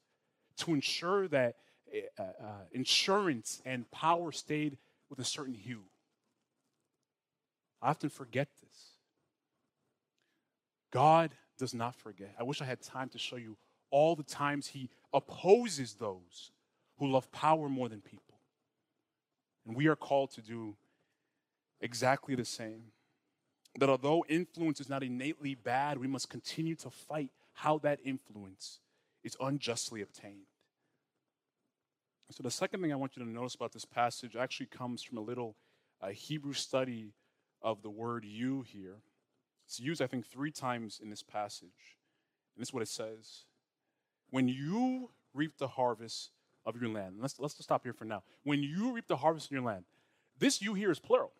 to 0.58 0.74
ensure 0.74 1.28
that 1.28 1.56
uh, 2.18 2.24
uh, 2.24 2.46
insurance 2.72 3.62
and 3.66 3.90
power 3.92 4.32
stayed 4.32 4.78
with 5.10 5.20
a 5.20 5.24
certain 5.24 5.54
hue. 5.54 5.84
I 7.82 7.90
often 7.90 8.10
forget 8.10 8.48
this. 8.62 8.93
God 10.94 11.32
does 11.58 11.74
not 11.74 11.96
forget. 11.96 12.36
I 12.40 12.44
wish 12.44 12.62
I 12.62 12.66
had 12.66 12.82
time 12.82 13.10
to 13.10 13.18
show 13.18 13.36
you 13.36 13.58
all 13.90 14.16
the 14.16 14.24
times 14.24 14.68
He 14.68 14.92
opposes 15.12 15.96
those 15.96 16.52
who 17.00 17.08
love 17.08 17.32
power 17.32 17.68
more 17.68 17.90
than 17.90 18.00
people. 18.00 18.38
And 19.66 19.76
we 19.76 19.88
are 19.88 19.96
called 19.96 20.32
to 20.32 20.42
do 20.42 20.76
exactly 21.82 22.36
the 22.36 22.46
same. 22.46 22.92
That 23.80 23.90
although 23.90 24.24
influence 24.30 24.80
is 24.80 24.88
not 24.88 25.02
innately 25.02 25.56
bad, 25.56 25.98
we 25.98 26.08
must 26.08 26.30
continue 26.30 26.76
to 26.76 26.92
fight 26.92 27.32
how 27.54 27.80
that 27.80 28.00
influence 28.06 28.80
is 29.24 29.36
unjustly 29.42 30.02
obtained. 30.02 30.46
So, 32.30 32.44
the 32.44 32.52
second 32.52 32.82
thing 32.82 32.94
I 32.94 32.96
want 32.96 33.18
you 33.18 33.24
to 33.24 33.30
notice 33.30 33.56
about 33.56 33.74
this 33.74 33.86
passage 33.86 34.36
actually 34.36 34.68
comes 34.68 35.02
from 35.02 35.18
a 35.18 35.22
little 35.22 35.56
uh, 36.02 36.10
Hebrew 36.10 36.54
study 36.54 37.14
of 37.64 37.82
the 37.82 37.90
word 37.90 38.26
you 38.26 38.62
here. 38.62 38.98
It's 39.74 39.80
used, 39.80 40.04
I 40.04 40.08
think, 40.08 40.28
three 40.28 40.52
times 40.52 41.00
in 41.02 41.10
this 41.10 41.24
passage. 41.24 41.98
And 42.56 42.62
this 42.62 42.68
is 42.68 42.74
what 42.76 42.84
it 42.84 42.90
says 42.90 43.46
When 44.30 44.48
you 44.48 45.10
reap 45.34 45.58
the 45.58 45.68
harvest 45.68 46.30
of 46.64 46.80
your 46.80 46.92
land, 46.92 47.16
let's, 47.20 47.40
let's 47.40 47.56
just 47.56 47.70
stop 47.70 47.82
here 47.82 47.92
for 47.92 48.06
now. 48.06 48.22
When 48.44 48.62
you 48.62 48.94
reap 48.94 49.08
the 49.08 49.16
harvest 49.16 49.48
of 49.48 49.52
your 49.52 49.64
land, 49.64 49.86
this 50.38 50.62
you 50.62 50.76
here 50.76 50.92
is 50.92 51.00
plural, 51.00 51.32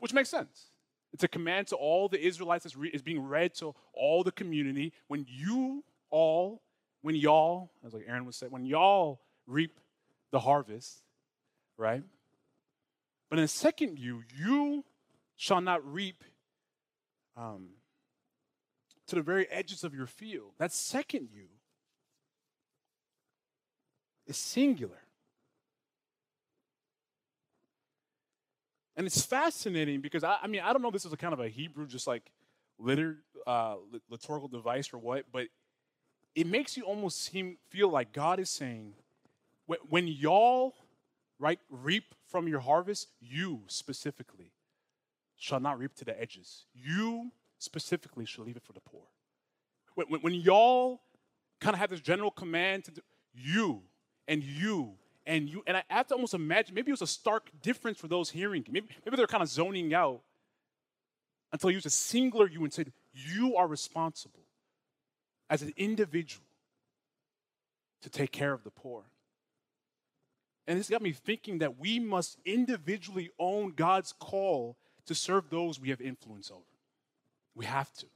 which 0.00 0.12
makes 0.12 0.28
sense. 0.28 0.70
It's 1.12 1.22
a 1.22 1.28
command 1.28 1.68
to 1.68 1.76
all 1.76 2.08
the 2.08 2.20
Israelites 2.20 2.64
that's 2.64 2.74
re- 2.74 2.88
is 2.88 3.02
being 3.02 3.22
read 3.22 3.54
to 3.56 3.76
all 3.94 4.24
the 4.24 4.32
community. 4.32 4.92
When 5.06 5.24
you 5.28 5.84
all, 6.10 6.62
when 7.02 7.14
y'all, 7.14 7.70
as 7.86 7.94
like 7.94 8.06
Aaron 8.08 8.24
would 8.24 8.34
say, 8.34 8.48
when 8.48 8.66
y'all 8.66 9.20
reap 9.46 9.78
the 10.32 10.40
harvest, 10.40 10.98
right? 11.76 12.02
But 13.30 13.38
in 13.38 13.44
the 13.44 13.48
second 13.48 14.00
you, 14.00 14.24
you 14.36 14.84
shall 15.36 15.60
not 15.60 15.86
reap 15.86 16.24
um, 17.36 17.68
to 19.06 19.16
the 19.16 19.22
very 19.22 19.46
edges 19.48 19.84
of 19.84 19.94
your 19.94 20.06
field. 20.06 20.52
That 20.58 20.72
second 20.72 21.28
you 21.32 21.46
is 24.26 24.36
singular. 24.36 25.02
And 28.96 29.06
it's 29.06 29.24
fascinating 29.24 30.00
because 30.00 30.22
I, 30.22 30.36
I 30.42 30.46
mean, 30.46 30.60
I 30.62 30.72
don't 30.72 30.82
know 30.82 30.88
if 30.88 30.92
this 30.92 31.04
is 31.04 31.12
a 31.12 31.16
kind 31.16 31.32
of 31.32 31.40
a 31.40 31.48
Hebrew, 31.48 31.86
just 31.86 32.06
like 32.06 32.30
liter, 32.78 33.18
uh, 33.46 33.76
liturgical 34.10 34.48
device 34.48 34.92
or 34.92 34.98
what, 34.98 35.24
but 35.32 35.48
it 36.34 36.46
makes 36.46 36.76
you 36.76 36.84
almost 36.84 37.22
seem 37.22 37.56
feel 37.68 37.88
like 37.88 38.12
God 38.12 38.38
is 38.38 38.50
saying, 38.50 38.94
when, 39.66 39.78
when 39.88 40.06
y'all 40.06 40.74
right 41.38 41.58
reap 41.70 42.14
from 42.26 42.48
your 42.48 42.60
harvest, 42.60 43.08
you 43.20 43.62
specifically 43.66 44.52
shall 45.42 45.58
not 45.58 45.76
reap 45.76 45.92
to 45.96 46.04
the 46.04 46.18
edges. 46.20 46.66
You 46.72 47.32
specifically 47.58 48.24
shall 48.24 48.44
leave 48.44 48.56
it 48.56 48.62
for 48.62 48.72
the 48.72 48.80
poor. 48.80 49.02
When, 49.96 50.06
when, 50.06 50.20
when 50.20 50.34
y'all 50.34 51.00
kind 51.60 51.74
of 51.74 51.80
have 51.80 51.90
this 51.90 52.00
general 52.00 52.30
command 52.30 52.84
to 52.84 52.92
do, 52.92 53.00
you 53.34 53.82
and 54.28 54.44
you 54.44 54.92
and 55.26 55.48
you, 55.48 55.64
and 55.66 55.76
I 55.76 55.82
have 55.88 56.06
to 56.08 56.14
almost 56.14 56.34
imagine 56.34 56.76
maybe 56.76 56.90
it 56.90 56.92
was 56.92 57.02
a 57.02 57.08
stark 57.08 57.50
difference 57.60 57.98
for 57.98 58.06
those 58.06 58.30
hearing. 58.30 58.64
Maybe, 58.70 58.86
maybe 59.04 59.16
they're 59.16 59.26
kind 59.26 59.42
of 59.42 59.48
zoning 59.48 59.92
out 59.92 60.20
until 61.52 61.70
he 61.70 61.74
used 61.74 61.86
a 61.86 61.90
singular 61.90 62.48
you 62.48 62.62
and 62.62 62.72
said, 62.72 62.92
You 63.12 63.56
are 63.56 63.66
responsible 63.66 64.44
as 65.50 65.62
an 65.62 65.72
individual 65.76 66.46
to 68.02 68.10
take 68.10 68.30
care 68.30 68.52
of 68.52 68.62
the 68.62 68.70
poor. 68.70 69.02
And 70.68 70.78
this 70.78 70.88
got 70.88 71.02
me 71.02 71.10
thinking 71.10 71.58
that 71.58 71.80
we 71.80 71.98
must 71.98 72.38
individually 72.44 73.30
own 73.40 73.72
God's 73.72 74.12
call 74.12 74.76
to 75.06 75.14
serve 75.14 75.50
those 75.50 75.80
we 75.80 75.90
have 75.90 76.00
influence 76.00 76.50
over. 76.50 76.62
We 77.54 77.66
have 77.66 77.92
to. 77.94 78.06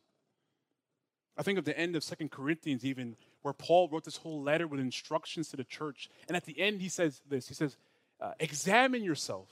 I 1.37 1.43
think 1.43 1.59
of 1.59 1.65
the 1.65 1.79
end 1.79 1.97
of 1.97 2.03
Second 2.03 2.31
Corinthians, 2.31 2.85
even 2.85 3.17
where 3.43 3.53
Paul 3.53 3.89
wrote 3.89 4.05
this 4.05 4.17
whole 4.17 4.43
letter 4.43 4.67
with 4.67 4.81
instructions 4.81 5.49
to 5.51 5.57
the 5.57 5.65
church. 5.65 6.09
And 6.29 6.37
at 6.37 6.45
the 6.45 6.59
end, 6.59 6.81
he 6.81 6.89
says 6.89 7.21
this 7.29 7.49
He 7.49 7.55
says, 7.55 7.77
uh, 8.21 8.33
Examine 8.41 9.03
yourself 9.03 9.49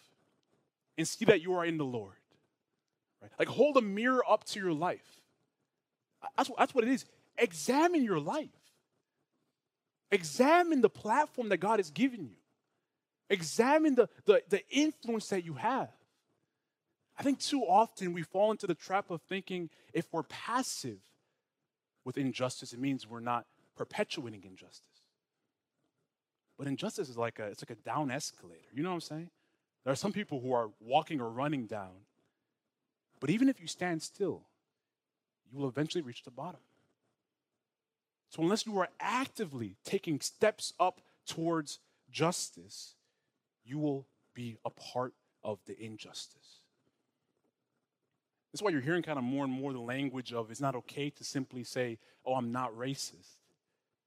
and 0.97 1.07
see 1.07 1.25
that 1.27 1.43
you 1.43 1.55
are 1.55 1.65
in 1.65 1.77
the 1.77 1.85
Lord. 1.85 2.15
Right? 3.21 3.31
Like 3.39 3.49
hold 3.49 3.77
a 3.77 3.83
mirror 3.83 4.23
up 4.29 4.45
to 4.45 4.61
your 4.61 4.73
life. 4.73 5.21
That's, 6.37 6.51
that's 6.57 6.75
what 6.75 6.85
it 6.85 6.91
is. 6.91 7.05
Examine 7.37 8.05
your 8.05 8.21
life, 8.21 8.49
examine 10.11 10.81
the 10.81 10.91
platform 10.91 11.49
that 11.49 11.59
God 11.59 11.81
has 11.81 11.91
given 11.91 12.25
you, 12.25 12.37
examine 13.29 13.97
the, 13.97 14.09
the, 14.25 14.43
the 14.49 14.63
influence 14.71 15.29
that 15.29 15.45
you 15.45 15.55
have. 15.55 15.91
I 17.17 17.23
think 17.23 17.39
too 17.39 17.63
often 17.63 18.13
we 18.13 18.23
fall 18.23 18.51
into 18.51 18.67
the 18.67 18.75
trap 18.75 19.11
of 19.11 19.23
thinking 19.23 19.71
if 19.93 20.07
we're 20.13 20.25
passive 20.25 20.99
with 22.05 22.19
injustice, 22.19 22.73
it 22.73 22.81
means 22.81 23.09
we're 23.09 23.21
not 23.21 23.47
perpetuating 23.77 24.43
injustice. 24.45 24.89
But 26.59 26.67
injustice 26.67 27.09
is 27.09 27.17
like 27.17 27.39
a 27.39 27.47
it's 27.47 27.63
like 27.63 27.77
a 27.77 27.83
down 27.83 28.11
escalator. 28.11 28.69
You 28.73 28.83
know 28.83 28.91
what 28.91 28.97
I'm 28.97 29.01
saying? 29.01 29.31
There 29.85 29.93
are 29.93 29.97
some 29.97 30.13
people 30.13 30.41
who 30.41 30.53
are 30.53 30.71
walking 30.81 31.21
or 31.21 31.29
running 31.29 31.67
down. 31.67 32.07
But 33.21 33.31
even 33.31 33.49
if 33.49 33.61
you 33.61 33.67
stand 33.67 34.03
still, 34.03 34.43
you 35.51 35.59
will 35.59 35.69
eventually 35.69 36.03
reach 36.03 36.23
the 36.25 36.31
bottom. 36.31 36.61
So 38.31 38.43
unless 38.43 38.67
you 38.67 38.77
are 38.79 38.89
actively 38.99 39.77
taking 39.85 40.21
steps 40.21 40.73
up 40.81 41.01
towards 41.27 41.79
justice, 42.11 42.95
you 43.65 43.79
will 43.79 44.07
be 44.35 44.57
a 44.65 44.71
part 44.71 45.15
of 45.43 45.59
the 45.67 45.79
injustice. 45.81 46.64
That's 48.55 48.63
why 48.63 48.71
you're 48.71 48.81
hearing 48.81 49.03
kind 49.03 49.19
of 49.19 49.25
more 49.25 49.43
and 49.43 49.53
more 49.53 49.73
the 49.73 49.81
language 49.81 50.33
of 50.33 50.49
it's 50.49 50.61
not 50.61 50.77
okay 50.77 51.11
to 51.11 51.25
simply 51.25 51.65
say, 51.65 51.99
oh, 52.25 52.35
I'm 52.35 52.53
not 52.53 52.73
racist. 52.79 53.41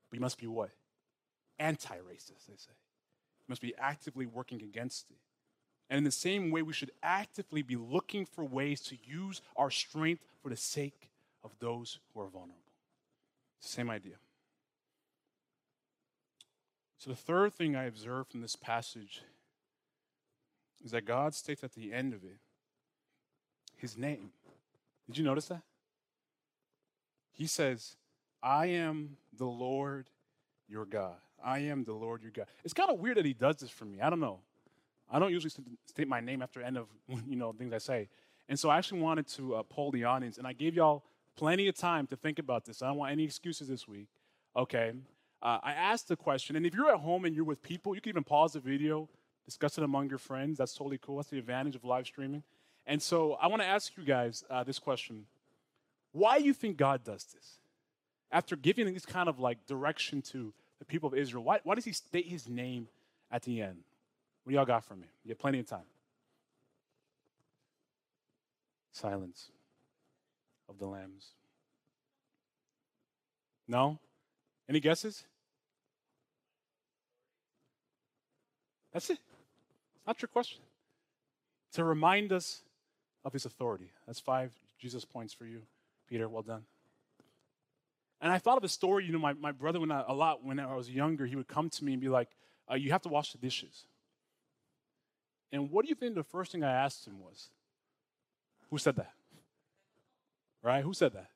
But 0.10 0.13
you 0.13 0.22
must 0.22 0.39
be 0.39 0.48
what? 0.48 0.70
Anti 1.60 1.96
racist, 1.96 2.46
they 2.48 2.56
say. 2.56 2.72
You 2.72 3.50
must 3.50 3.62
be 3.62 3.75
actively 3.77 4.25
working 4.25 4.62
against 4.62 5.12
it. 5.12 5.18
And 5.89 5.98
in 5.98 6.06
the 6.06 6.12
same 6.12 6.50
way, 6.50 6.62
we 6.62 6.72
should 6.72 6.92
actively 7.04 7.62
be 7.62 7.75
looking 7.75 8.25
for 8.25 8.46
ways 8.46 8.80
to 8.84 8.96
use 9.04 9.42
our 9.58 9.70
strength 9.70 10.24
for 10.42 10.48
the 10.48 10.56
sake 10.56 11.10
of 11.44 11.51
those 11.60 12.00
who 12.13 12.22
are 12.22 12.30
vulnerable. 12.30 12.72
Same 13.60 13.89
idea. 13.89 14.16
So, 17.00 17.10
the 17.10 17.18
third 17.18 17.54
thing 17.54 17.75
I 17.75 17.84
observe 17.84 18.30
from 18.30 18.39
this 18.39 18.56
passage 18.56 19.24
is 20.82 20.92
that 20.92 21.04
God 21.04 21.36
states 21.36 21.66
at 21.66 21.74
the 21.74 21.92
end 21.92 22.13
of 22.13 22.24
it 22.24 22.38
his 23.77 23.98
name. 23.98 24.31
Did 25.07 25.17
you 25.17 25.24
notice 25.24 25.46
that? 25.46 25.62
He 27.31 27.48
says, 27.48 27.96
I 28.41 28.67
am 28.67 29.17
the 29.38 29.46
Lord 29.46 30.07
your 30.67 30.86
God. 30.86 31.15
I 31.43 31.60
am 31.60 31.84
the 31.84 31.93
Lord 31.93 32.22
your 32.22 32.31
God. 32.31 32.48
It's 32.63 32.74
kind 32.74 32.89
of 32.89 33.00
weird 33.00 33.17
that 33.17 33.25
he 33.25 33.34
does 33.34 33.57
this 33.57 33.69
for 33.69 33.86
me. 33.86 34.01
I 34.01 34.10
don't 34.10 34.19
know. 34.19 34.39
I 35.10 35.19
don't 35.19 35.31
usually 35.31 35.51
state 35.86 36.07
my 36.07 36.19
name 36.19 36.41
after 36.41 36.62
end 36.62 36.77
of 36.77 36.88
you 37.27 37.36
know 37.36 37.53
things 37.53 37.74
I 37.74 37.77
say, 37.77 38.10
and 38.50 38.60
so 38.60 38.69
I 38.69 38.77
actually 38.77 39.01
wanted 39.01 39.27
to 39.29 39.55
uh, 39.55 39.63
poll 39.63 39.91
the 39.91 40.03
audience, 40.03 40.38
and 40.38 40.46
I 40.46 40.53
gave 40.53 40.75
y'all 40.75 41.03
plenty 41.36 41.67
of 41.67 41.75
time 41.75 42.07
to 42.07 42.15
think 42.15 42.39
about 42.39 42.65
this. 42.65 42.81
I 42.81 42.88
don't 42.88 42.98
want 42.98 43.12
any 43.12 43.24
excuses 43.24 43.67
this 43.67 43.88
week. 43.88 44.07
Okay, 44.55 44.91
uh, 45.41 45.60
I 45.63 45.72
asked 45.72 46.07
the 46.07 46.17
question, 46.17 46.55
and 46.55 46.65
if 46.65 46.74
you're 46.74 46.89
at 46.89 47.00
home 47.00 47.25
and 47.25 47.36
you're 47.36 47.46
with 47.46 47.62
people, 47.62 47.96
you 47.96 48.01
can 48.01 48.10
even 48.10 48.24
pause 48.24 48.53
the 48.53 48.60
video, 48.60 49.07
discuss 49.46 49.77
it 49.77 49.84
among 49.84 50.10
your 50.10 50.17
friends. 50.17 50.57
That's 50.57 50.74
totally 50.74 50.98
cool. 50.98 51.17
That's 51.17 51.29
the 51.29 51.38
advantage 51.38 51.75
of 51.75 51.86
live 51.86 52.05
streaming. 52.05 52.43
And 52.88 53.01
so 53.01 53.34
I 53.34 53.48
want 53.48 53.62
to 53.62 53.67
ask 53.67 53.91
you 53.98 54.03
guys 54.03 54.46
uh, 54.50 54.63
this 54.63 54.79
question 54.79 55.25
Why 56.13 56.39
do 56.39 56.46
you 56.46 56.53
think 56.53 56.77
God 56.77 57.03
does 57.03 57.25
this? 57.25 57.60
After 58.32 58.56
giving 58.56 58.91
this 58.94 59.06
kind 59.06 59.29
of 59.29 59.39
like 59.39 59.67
direction 59.67 60.22
to 60.24 60.53
the 60.79 60.86
people 60.86 61.08
of 61.08 61.15
Israel, 61.15 61.44
why, 61.44 61.60
why 61.63 61.75
does 61.75 61.86
he 61.86 61.91
state 61.91 62.25
his 62.25 62.48
name 62.48 62.88
at 63.29 63.44
the 63.44 63.62
end? 63.62 63.79
What 64.44 64.53
y'all 64.53 64.65
got 64.65 64.86
for 64.86 64.96
me? 64.96 65.08
You 65.25 65.29
have 65.29 65.39
plenty 65.39 65.60
of 65.60 65.67
time. 65.67 65.79
Silence 68.94 69.51
of 70.70 70.79
the 70.79 70.86
lambs. 70.86 71.27
No? 73.67 74.00
Any 74.70 74.79
guesses? 74.79 75.25
That's 78.94 79.10
it. 79.10 79.20
It's 79.98 80.08
not 80.08 80.22
your 80.22 80.29
question. 80.29 80.62
To 81.74 81.84
remind 81.84 82.32
us 82.32 82.63
of 83.26 83.34
his 83.34 83.46
authority. 83.46 83.92
That's 84.06 84.20
five 84.20 84.52
Jesus 84.80 85.06
points 85.06 85.34
for 85.34 85.46
you, 85.46 85.64
Peter. 86.08 86.28
Well 86.30 86.44
done. 86.44 86.64
And 88.20 88.32
I 88.32 88.40
thought 88.40 88.58
of 88.58 88.64
a 88.64 88.70
story, 88.70 89.06
you 89.06 89.12
know, 89.12 89.20
my, 89.20 89.34
my 89.34 89.52
brother, 89.52 89.80
when 89.80 89.92
I, 89.92 90.04
a 90.08 90.14
lot, 90.14 90.44
when 90.44 90.60
I 90.60 90.76
was 90.76 90.90
younger, 90.90 91.26
he 91.26 91.36
would 91.36 91.48
come 91.48 91.70
to 91.70 91.84
me 91.86 91.94
and 91.94 92.02
be 92.02 92.10
like, 92.10 92.30
uh, 92.72 92.76
You 92.76 92.92
have 92.92 93.02
to 93.04 93.10
wash 93.10 93.32
the 93.32 93.38
dishes. 93.38 93.86
And 95.52 95.72
what 95.72 95.86
do 95.86 95.90
you 95.90 95.96
think 95.96 96.16
the 96.16 96.24
first 96.24 96.52
thing 96.52 96.64
I 96.64 96.72
asked 96.72 97.08
him 97.08 97.20
was? 97.20 97.50
Who 98.70 98.78
said 98.78 98.96
that? 98.98 99.12
Right? 100.64 100.84
Who 100.84 100.94
said 100.94 101.14
that? 101.14 101.30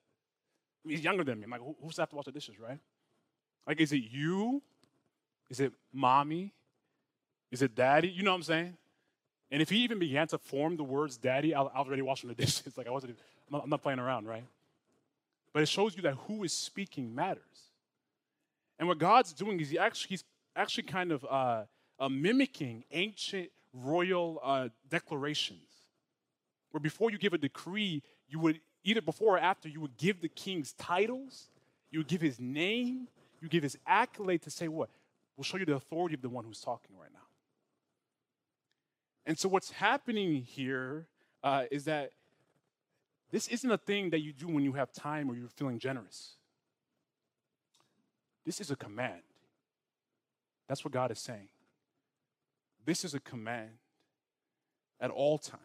He's 0.86 1.02
younger 1.02 1.24
than 1.24 1.40
me. 1.40 1.46
I'm 1.46 1.52
like, 1.52 1.62
Who, 1.62 1.76
who's 1.82 1.98
have 1.98 2.10
to 2.10 2.16
wash 2.16 2.26
the 2.26 2.32
dishes, 2.32 2.60
right? 2.60 2.80
Like, 3.68 3.80
is 3.80 3.92
it 3.92 4.02
you? 4.10 4.62
Is 5.50 5.60
it 5.60 5.74
mommy? 5.94 6.54
Is 7.52 7.62
it 7.62 7.76
daddy? 7.76 8.10
You 8.10 8.24
know 8.24 8.32
what 8.32 8.38
I'm 8.38 8.44
saying? 8.44 8.78
And 9.52 9.62
if 9.62 9.70
he 9.70 9.78
even 9.80 10.00
began 10.00 10.28
to 10.28 10.38
form 10.38 10.78
the 10.78 10.84
words 10.84 11.18
daddy, 11.18 11.54
I, 11.54 11.62
I 11.62 11.80
was 11.80 11.88
already 11.88 12.02
washing 12.02 12.30
the 12.30 12.36
dishes. 12.44 12.78
Like 12.78 12.88
I 12.88 12.92
wasn't, 12.92 13.18
I'm 13.48 13.58
not, 13.58 13.64
I'm 13.64 13.70
not 13.70 13.82
playing 13.82 14.00
around, 14.00 14.28
right? 14.28 14.44
But 15.54 15.64
it 15.64 15.68
shows 15.68 15.96
you 15.96 16.02
that 16.04 16.16
who 16.28 16.44
is 16.44 16.54
speaking 16.54 17.14
matters. 17.14 17.44
And 18.80 18.88
what 18.88 18.98
God's 18.98 19.34
doing 19.34 19.60
is 19.60 19.70
he 19.70 19.78
actually, 19.78 20.10
he's 20.10 20.24
actually 20.56 20.84
kind 20.84 21.12
of 21.12 21.26
uh, 21.26 21.64
uh, 22.00 22.10
mimicking 22.10 22.84
ancient 22.92 23.50
royal 23.74 24.40
uh, 24.44 24.70
declarations, 24.90 25.68
where 26.72 26.82
before 26.82 27.12
you 27.12 27.18
give 27.18 27.34
a 27.34 27.38
decree, 27.38 28.02
you 28.28 28.40
would 28.40 28.60
either 28.84 29.02
before 29.02 29.36
or 29.36 29.40
after 29.40 29.70
you 29.70 29.82
would 29.82 29.98
give 29.98 30.22
the 30.22 30.30
king's 30.30 30.74
titles, 30.74 31.50
you 31.92 32.00
would 32.00 32.08
give 32.08 32.22
his 32.22 32.40
name, 32.40 33.08
you 33.42 33.50
give 33.50 33.64
his 33.64 33.78
accolade 33.86 34.42
to 34.44 34.50
say 34.50 34.68
what? 34.68 34.90
We'll 35.38 35.44
show 35.44 35.58
you 35.58 35.66
the 35.66 35.76
authority 35.76 36.16
of 36.16 36.22
the 36.22 36.30
one 36.30 36.44
who's 36.46 36.62
talking 36.62 36.96
right 37.00 37.12
now. 37.14 37.21
And 39.32 39.40
so 39.40 39.48
what's 39.48 39.72
happening 39.72 40.42
here 40.42 41.08
uh, 41.42 41.64
is 41.72 41.86
that 41.86 42.12
this 43.32 43.48
isn't 43.48 43.72
a 43.72 43.78
thing 43.78 44.10
that 44.10 44.20
you 44.20 44.34
do 44.34 44.46
when 44.50 44.62
you 44.62 44.74
have 44.74 44.92
time 44.92 45.32
or 45.32 45.36
you're 45.36 45.48
feeling 45.48 45.80
generous. 45.80 46.34
This 48.46 48.60
is 48.60 48.72
a 48.72 48.76
command. 48.76 49.22
That's 50.68 50.84
what 50.84 50.92
God 50.92 51.12
is 51.12 51.20
saying. 51.20 51.48
This 52.84 53.06
is 53.06 53.14
a 53.14 53.22
command 53.22 53.70
at 55.00 55.12
all 55.12 55.38
times. 55.38 55.62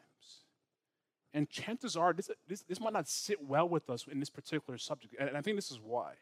And 1.34 1.50
chances 1.50 1.96
are, 1.96 2.12
this, 2.12 2.30
this, 2.46 2.62
this 2.68 2.78
might 2.78 2.92
not 2.92 3.08
sit 3.08 3.44
well 3.44 3.68
with 3.68 3.90
us 3.90 4.06
in 4.08 4.20
this 4.20 4.30
particular 4.30 4.78
subject. 4.78 5.16
And 5.18 5.36
I 5.36 5.40
think 5.40 5.56
this 5.56 5.72
is 5.72 5.80
why. 5.80 6.12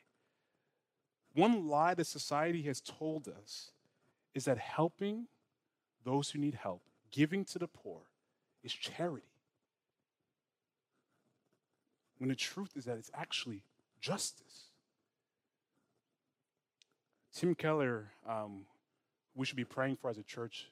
One 1.34 1.68
lie 1.68 1.92
that 1.92 2.06
society 2.06 2.62
has 2.62 2.80
told 2.80 3.28
us 3.28 3.72
is 4.34 4.46
that 4.46 4.56
helping 4.56 5.26
those 6.06 6.30
who 6.30 6.38
need 6.38 6.54
help, 6.54 6.80
giving 7.14 7.44
to 7.44 7.58
the 7.58 7.68
poor, 7.68 8.00
is 8.64 8.72
charity. 8.72 9.26
When 12.18 12.28
the 12.28 12.34
truth 12.34 12.70
is 12.76 12.86
that 12.86 12.96
it's 12.96 13.10
actually 13.14 13.62
justice. 14.00 14.70
Tim 17.34 17.54
Keller, 17.54 18.10
um, 18.28 18.62
we 19.34 19.46
should 19.46 19.56
be 19.56 19.64
praying 19.64 19.96
for 19.96 20.10
as 20.10 20.18
a 20.18 20.22
church, 20.22 20.68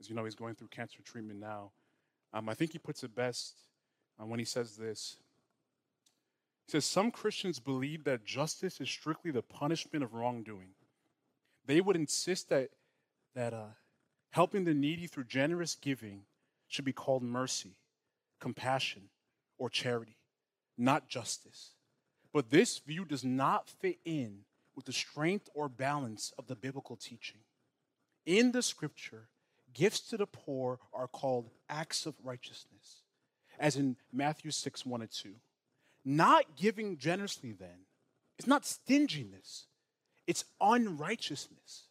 as 0.00 0.08
you 0.08 0.14
know, 0.14 0.24
he's 0.24 0.34
going 0.34 0.54
through 0.54 0.68
cancer 0.68 1.02
treatment 1.02 1.40
now. 1.40 1.72
Um, 2.32 2.48
I 2.48 2.54
think 2.54 2.72
he 2.72 2.78
puts 2.78 3.02
it 3.02 3.14
best 3.14 3.54
uh, 4.20 4.24
when 4.24 4.38
he 4.38 4.44
says 4.44 4.76
this. 4.76 5.16
He 6.66 6.72
says, 6.72 6.84
Some 6.84 7.10
Christians 7.10 7.58
believe 7.58 8.04
that 8.04 8.24
justice 8.24 8.80
is 8.80 8.88
strictly 8.88 9.30
the 9.30 9.42
punishment 9.42 10.04
of 10.04 10.14
wrongdoing. 10.14 10.70
They 11.66 11.80
would 11.80 11.96
insist 11.96 12.48
that, 12.48 12.70
that 13.34 13.52
uh, 13.52 13.72
helping 14.32 14.64
the 14.64 14.74
needy 14.74 15.06
through 15.06 15.24
generous 15.24 15.74
giving 15.74 16.22
should 16.66 16.84
be 16.84 16.92
called 16.92 17.22
mercy, 17.22 17.76
compassion, 18.40 19.02
or 19.58 19.70
charity, 19.70 20.16
not 20.76 21.08
justice. 21.08 21.74
But 22.32 22.50
this 22.50 22.78
view 22.78 23.04
does 23.04 23.22
not 23.22 23.68
fit 23.68 23.98
in 24.04 24.40
with 24.74 24.86
the 24.86 24.92
strength 24.92 25.48
or 25.54 25.68
balance 25.68 26.32
of 26.38 26.46
the 26.46 26.56
biblical 26.56 26.96
teaching. 26.96 27.40
In 28.24 28.52
the 28.52 28.62
scripture, 28.62 29.28
gifts 29.74 30.00
to 30.10 30.16
the 30.16 30.26
poor 30.26 30.78
are 30.94 31.08
called 31.08 31.50
acts 31.68 32.06
of 32.06 32.14
righteousness, 32.24 33.02
as 33.58 33.76
in 33.76 33.96
Matthew 34.12 34.50
6 34.50 34.86
1 34.86 35.02
and 35.02 35.10
2. 35.10 35.34
Not 36.06 36.56
giving 36.56 36.96
generously, 36.96 37.52
then, 37.52 37.86
is 38.38 38.46
not 38.46 38.64
stinginess, 38.64 39.66
it's 40.26 40.44
unrighteousness. 40.60 41.84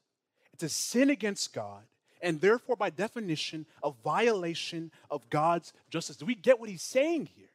It's 0.53 0.63
a 0.63 0.69
sin 0.69 1.09
against 1.09 1.53
God, 1.53 1.83
and 2.21 2.39
therefore, 2.39 2.75
by 2.75 2.89
definition, 2.89 3.65
a 3.83 3.91
violation 4.03 4.91
of 5.09 5.29
God's 5.29 5.73
justice. 5.89 6.17
Do 6.17 6.25
we 6.25 6.35
get 6.35 6.59
what 6.59 6.69
he's 6.69 6.83
saying 6.83 7.29
here? 7.35 7.47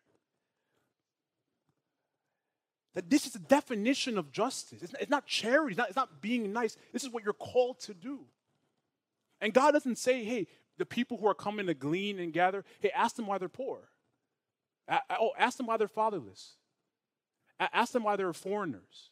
That 2.95 3.11
this 3.11 3.27
is 3.27 3.33
the 3.33 3.39
definition 3.39 4.17
of 4.19 4.33
justice. 4.33 4.83
It's 4.83 4.93
not, 4.93 5.03
it's 5.03 5.11
not 5.11 5.27
charity, 5.27 5.73
it's 5.73 5.79
not, 5.79 5.89
it's 5.89 5.97
not 5.97 6.23
being 6.23 6.53
nice. 6.53 6.77
This 6.93 7.05
is 7.05 7.11
what 7.11 7.25
you're 7.25 7.35
called 7.35 7.79
to 7.81 7.95
do. 7.95 8.21
And 9.41 9.53
God 9.53 9.73
doesn't 9.73 9.99
say, 9.99 10.25
hey, 10.25 10.47
the 10.79 10.87
people 10.87 11.19
who 11.19 11.27
are 11.27 11.35
coming 11.35 11.67
to 11.67 11.75
glean 11.75 12.19
and 12.19 12.33
gather, 12.33 12.65
hey, 12.81 12.91
ask 12.95 13.17
them 13.17 13.27
why 13.27 13.39
they're 13.39 13.49
poor. 13.49 13.81
Oh, 15.11 15.33
ask 15.39 15.57
them 15.57 15.67
why 15.67 15.77
they're 15.77 15.89
fatherless. 15.89 16.55
Ask 17.59 17.93
them 17.93 18.05
why 18.05 18.17
they're 18.17 18.33
foreigners. 18.33 19.11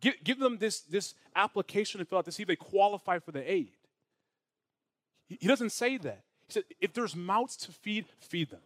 Give, 0.00 0.14
give 0.22 0.38
them 0.38 0.58
this, 0.58 0.80
this 0.80 1.14
application 1.34 1.98
to 1.98 2.04
fill 2.04 2.18
out 2.18 2.24
to 2.26 2.32
see 2.32 2.42
if 2.42 2.48
they 2.48 2.56
qualify 2.56 3.18
for 3.18 3.32
the 3.32 3.50
aid. 3.50 3.72
He 5.40 5.46
doesn't 5.46 5.70
say 5.70 5.96
that. 5.98 6.22
He 6.46 6.52
said, 6.52 6.64
if 6.80 6.92
there's 6.92 7.16
mouths 7.16 7.56
to 7.58 7.72
feed, 7.72 8.06
feed 8.18 8.50
them. 8.50 8.60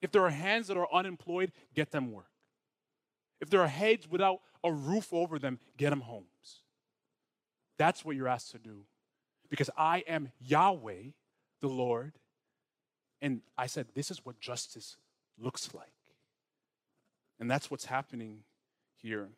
If 0.00 0.10
there 0.10 0.22
are 0.22 0.30
hands 0.30 0.66
that 0.66 0.76
are 0.76 0.88
unemployed, 0.92 1.52
get 1.74 1.92
them 1.92 2.12
work. 2.12 2.26
If 3.40 3.50
there 3.50 3.60
are 3.60 3.68
heads 3.68 4.10
without 4.10 4.40
a 4.64 4.72
roof 4.72 5.12
over 5.12 5.38
them, 5.38 5.58
get 5.76 5.90
them 5.90 6.00
homes. 6.00 6.62
That's 7.78 8.04
what 8.04 8.16
you're 8.16 8.28
asked 8.28 8.52
to 8.52 8.58
do 8.58 8.84
because 9.50 9.70
I 9.76 10.04
am 10.08 10.30
Yahweh, 10.40 11.10
the 11.60 11.68
Lord. 11.68 12.12
And 13.20 13.42
I 13.56 13.66
said, 13.66 13.86
this 13.94 14.10
is 14.10 14.24
what 14.24 14.40
justice 14.40 14.96
looks 15.38 15.74
like. 15.74 15.92
And 17.38 17.50
that's 17.50 17.70
what's 17.70 17.84
happening 17.84 18.44
here. 18.96 19.28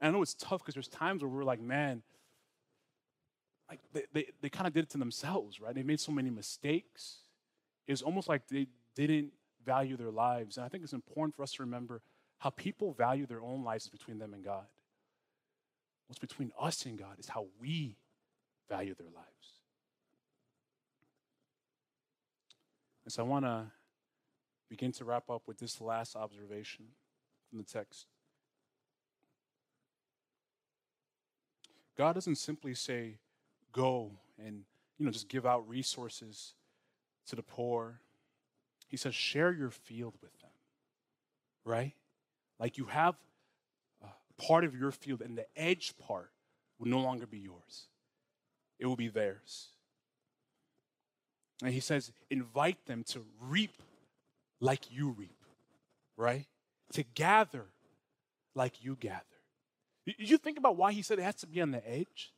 And 0.00 0.08
I 0.08 0.10
know 0.10 0.22
it's 0.22 0.34
tough 0.34 0.60
because 0.60 0.74
there's 0.74 0.88
times 0.88 1.22
where 1.22 1.30
we're 1.30 1.44
like, 1.44 1.60
man, 1.60 2.02
like 3.68 3.80
they, 3.92 4.04
they, 4.12 4.26
they 4.42 4.48
kind 4.48 4.66
of 4.66 4.72
did 4.72 4.84
it 4.84 4.90
to 4.90 4.98
themselves, 4.98 5.60
right? 5.60 5.74
They 5.74 5.82
made 5.82 6.00
so 6.00 6.12
many 6.12 6.30
mistakes. 6.30 7.18
It's 7.86 8.02
almost 8.02 8.28
like 8.28 8.42
they 8.48 8.66
didn't 8.94 9.32
value 9.64 9.96
their 9.96 10.10
lives. 10.10 10.56
And 10.56 10.64
I 10.64 10.68
think 10.68 10.84
it's 10.84 10.92
important 10.92 11.34
for 11.34 11.42
us 11.42 11.52
to 11.52 11.62
remember 11.62 12.00
how 12.38 12.50
people 12.50 12.92
value 12.92 13.26
their 13.26 13.42
own 13.42 13.64
lives 13.64 13.88
between 13.88 14.18
them 14.18 14.34
and 14.34 14.44
God. 14.44 14.66
What's 16.06 16.18
between 16.18 16.52
us 16.60 16.84
and 16.86 16.98
God 16.98 17.18
is 17.18 17.28
how 17.28 17.46
we 17.60 17.96
value 18.68 18.94
their 18.94 19.06
lives. 19.06 19.26
And 23.04 23.12
so 23.12 23.24
I 23.24 23.26
want 23.26 23.44
to 23.44 23.66
begin 24.68 24.92
to 24.92 25.04
wrap 25.04 25.30
up 25.30 25.42
with 25.46 25.58
this 25.58 25.80
last 25.80 26.16
observation 26.16 26.86
from 27.48 27.58
the 27.58 27.64
text. 27.64 28.06
God 31.96 32.14
doesn't 32.14 32.36
simply 32.36 32.74
say, 32.74 33.18
go 33.76 34.10
and 34.38 34.62
you 34.98 35.04
know 35.04 35.12
just 35.12 35.28
give 35.28 35.46
out 35.46 35.68
resources 35.68 36.54
to 37.28 37.36
the 37.36 37.42
poor. 37.42 38.00
He 38.88 38.96
says, 38.96 39.14
share 39.14 39.52
your 39.52 39.70
field 39.70 40.14
with 40.22 40.32
them. 40.40 40.50
Right? 41.64 41.94
Like 42.58 42.78
you 42.78 42.86
have 42.86 43.16
part 44.38 44.64
of 44.64 44.74
your 44.74 44.92
field, 44.92 45.22
and 45.22 45.36
the 45.36 45.46
edge 45.56 45.94
part 45.98 46.30
will 46.78 46.88
no 46.88 47.00
longer 47.00 47.26
be 47.26 47.38
yours 47.38 47.88
it 48.78 48.86
will 48.86 48.96
be 48.96 49.08
theirs. 49.08 49.68
And 51.62 51.72
he 51.72 51.80
says, 51.80 52.12
invite 52.30 52.84
them 52.86 53.02
to 53.08 53.24
reap 53.40 53.82
like 54.60 54.92
you 54.92 55.10
reap, 55.10 55.38
right? 56.16 56.46
To 56.92 57.02
gather 57.14 57.64
like 58.54 58.84
you 58.84 58.96
gather. 58.98 59.22
Did 60.06 60.30
you 60.30 60.38
think 60.38 60.58
about 60.58 60.76
why 60.76 60.92
he 60.92 61.02
said 61.02 61.18
it 61.18 61.22
has 61.22 61.36
to 61.36 61.46
be 61.46 61.60
on 61.60 61.70
the 61.70 61.88
edge? 61.88 62.32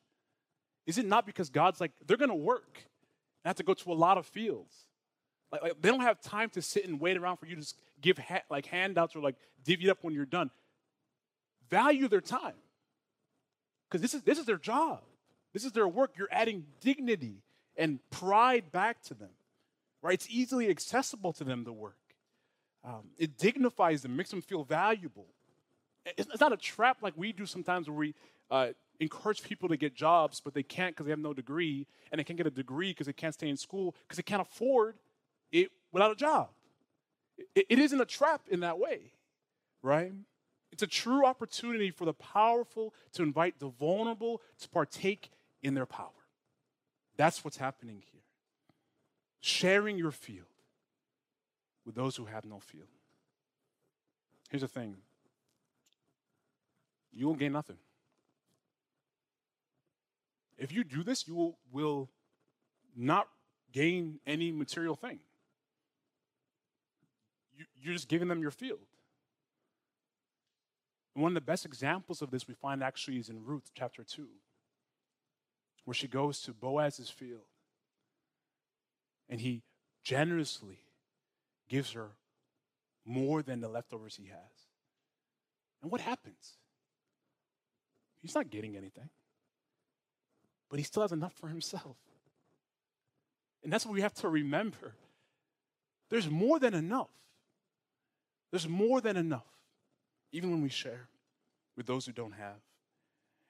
Is 0.89 0.97
it 0.97 1.05
not 1.05 1.27
because 1.27 1.51
God's 1.51 1.83
like, 1.83 1.93
they're 2.07 2.17
going 2.17 2.31
to 2.31 2.35
work 2.35 2.79
and 3.45 3.51
have 3.51 3.57
to 3.57 3.63
go 3.63 3.75
to 3.75 3.93
a 3.93 3.95
lot 3.95 4.17
of 4.17 4.27
fields? 4.27 4.75
Like, 5.53 5.63
like, 5.63 5.83
they 5.83 5.91
don't 5.91 6.01
have 6.01 6.19
time 6.23 6.49
to 6.51 6.63
sit 6.63 6.89
and 6.89 6.99
wait 6.99 7.19
around 7.19 7.37
for 7.37 7.45
you 7.45 7.57
to 7.57 7.75
give 8.01 8.17
ha- 8.17 8.41
like 8.49 8.65
handouts 8.65 9.15
or 9.15 9.21
like 9.21 9.37
divvy 9.63 9.91
up 9.91 9.99
when 10.01 10.15
you're 10.15 10.25
done. 10.25 10.51
Value 11.69 12.09
their 12.09 12.23
time 12.23 12.55
because 13.87 14.01
this 14.01 14.15
is, 14.15 14.23
this 14.23 14.39
is 14.39 14.47
their 14.47 14.57
job. 14.57 15.01
This 15.53 15.67
is 15.67 15.73
their 15.73 15.87
work. 15.87 16.13
You're 16.17 16.29
adding 16.31 16.65
dignity 16.81 17.43
and 17.77 17.99
pride 18.11 18.73
back 18.73 19.03
to 19.05 19.15
them, 19.15 19.31
right? 20.01 20.15
It's 20.15 20.29
easily 20.31 20.71
accessible 20.71 21.35
to 21.35 21.45
them, 21.45 21.65
the 21.65 21.73
work. 21.73 21.97
Um, 22.83 23.11
it 23.19 23.37
dignifies 23.37 24.01
them, 24.01 24.17
makes 24.17 24.31
them 24.31 24.41
feel 24.41 24.65
valuable. 24.65 25.27
It's, 26.17 26.31
it's, 26.33 26.41
not 26.41 26.55
a 26.55 26.57
trap 26.57 26.99
like 27.03 27.13
we 27.15 27.33
do 27.33 27.45
sometimes 27.45 27.91
where 27.91 27.99
we 27.99 28.15
uh, 28.51 28.69
encourage 29.01 29.43
people 29.43 29.69
to 29.69 29.77
get 29.77 29.95
jobs, 29.95 30.41
but 30.41 30.55
they 30.55 30.63
can't 30.63 30.95
because 30.95 31.07
they 31.07 31.11
have 31.11 31.19
no 31.19 31.33
degree, 31.33 31.87
and 32.11 32.19
they 32.19 32.25
can't 32.25 32.37
get 32.37 32.47
a 32.47 32.51
degree 32.51 32.91
because 32.91 33.07
they 33.07 33.13
can't 33.13 33.35
stay 33.35 33.49
in 33.49 33.57
school 33.57 33.95
because 34.03 34.17
they 34.17 34.23
can't 34.23 34.43
afford 34.43 34.97
it 35.53 35.71
without 35.93 36.11
a 36.11 36.17
job. 36.17 36.49
it, 37.55 37.67
it 37.69 37.79
isn't 37.79 38.01
a 38.01 38.07
trap 38.07 38.43
in 38.51 38.61
that 38.61 38.79
way, 38.79 39.13
right? 39.83 40.13
It's 40.73 40.83
a 40.83 40.87
true 40.87 41.25
opportunity 41.25 41.91
for 41.91 42.05
the 42.05 42.13
powerful 42.13 42.95
to 43.13 43.23
invite 43.23 43.59
the 43.59 43.69
vulnerable 43.69 44.43
to 44.61 44.69
partake 44.69 45.31
in 45.63 45.75
their 45.75 45.87
power. 45.87 46.11
That's 47.17 47.45
what's 47.45 47.57
happening 47.57 48.03
here. 48.13 48.21
Sharing 49.41 49.99
your 49.99 50.11
field 50.11 50.47
with 51.85 51.95
those 51.95 52.17
who 52.17 52.27
have 52.27 52.45
no 52.45 52.61
field. 52.61 52.89
Here's 54.51 54.63
the 54.63 54.69
thing 54.69 54.97
you 57.13 57.27
will 57.27 57.35
gain 57.35 57.53
nothing. 57.53 57.79
If 60.59 60.73
you 60.73 60.85
do 60.85 61.03
this, 61.03 61.27
you 61.27 61.35
will, 61.35 61.59
will 61.73 62.11
not 62.97 63.29
gain 63.73 64.19
any 64.27 64.51
material 64.51 64.97
thing. 64.97 65.21
You, 67.57 67.65
you're 67.81 67.95
just 67.95 68.09
giving 68.09 68.29
them 68.29 68.43
your 68.43 68.51
field. 68.51 68.81
And 71.15 71.23
one 71.23 71.31
of 71.31 71.35
the 71.35 71.41
best 71.41 71.65
examples 71.65 72.23
of 72.23 72.31
this 72.31 72.47
we 72.47 72.55
find 72.55 72.83
actually 72.83 73.19
is 73.19 73.29
in 73.29 73.45
Ruth 73.45 73.71
chapter 73.75 74.05
2, 74.05 74.27
where 75.85 75.95
she 75.95 76.09
goes 76.09 76.41
to 76.43 76.53
Boaz's 76.53 77.11
field 77.11 77.43
and 79.29 79.41
he 79.41 79.63
generously 80.03 80.79
gives 81.69 81.93
her 81.93 82.11
more 83.05 83.43
than 83.43 83.61
the 83.61 83.69
leftovers 83.69 84.17
he 84.17 84.29
has. 84.29 84.69
And 85.83 85.91
what 85.91 86.01
happens? 86.01 86.55
He's 88.21 88.35
not 88.35 88.51
getting 88.51 88.77
anything, 88.77 89.11
but 90.71 90.79
he 90.79 90.85
still 90.85 91.03
has 91.03 91.13
enough 91.13 91.33
for 91.35 91.49
himself. 91.49 91.97
And 93.63 93.73
that's 93.73 93.85
what 93.85 93.95
we 93.95 94.01
have 94.01 94.15
to 94.15 94.29
remember. 94.29 94.95
There's 96.11 96.29
more 96.29 96.59
than 96.59 96.75
enough. 96.75 97.11
There's 98.51 98.69
more 98.69 99.01
than 99.01 99.17
enough, 99.17 99.47
even 100.33 100.51
when 100.51 100.63
we 100.63 100.69
share 100.69 101.09
with 101.77 101.87
those 101.87 102.07
who 102.07 102.13
don't 102.13 102.33
have. 102.33 102.61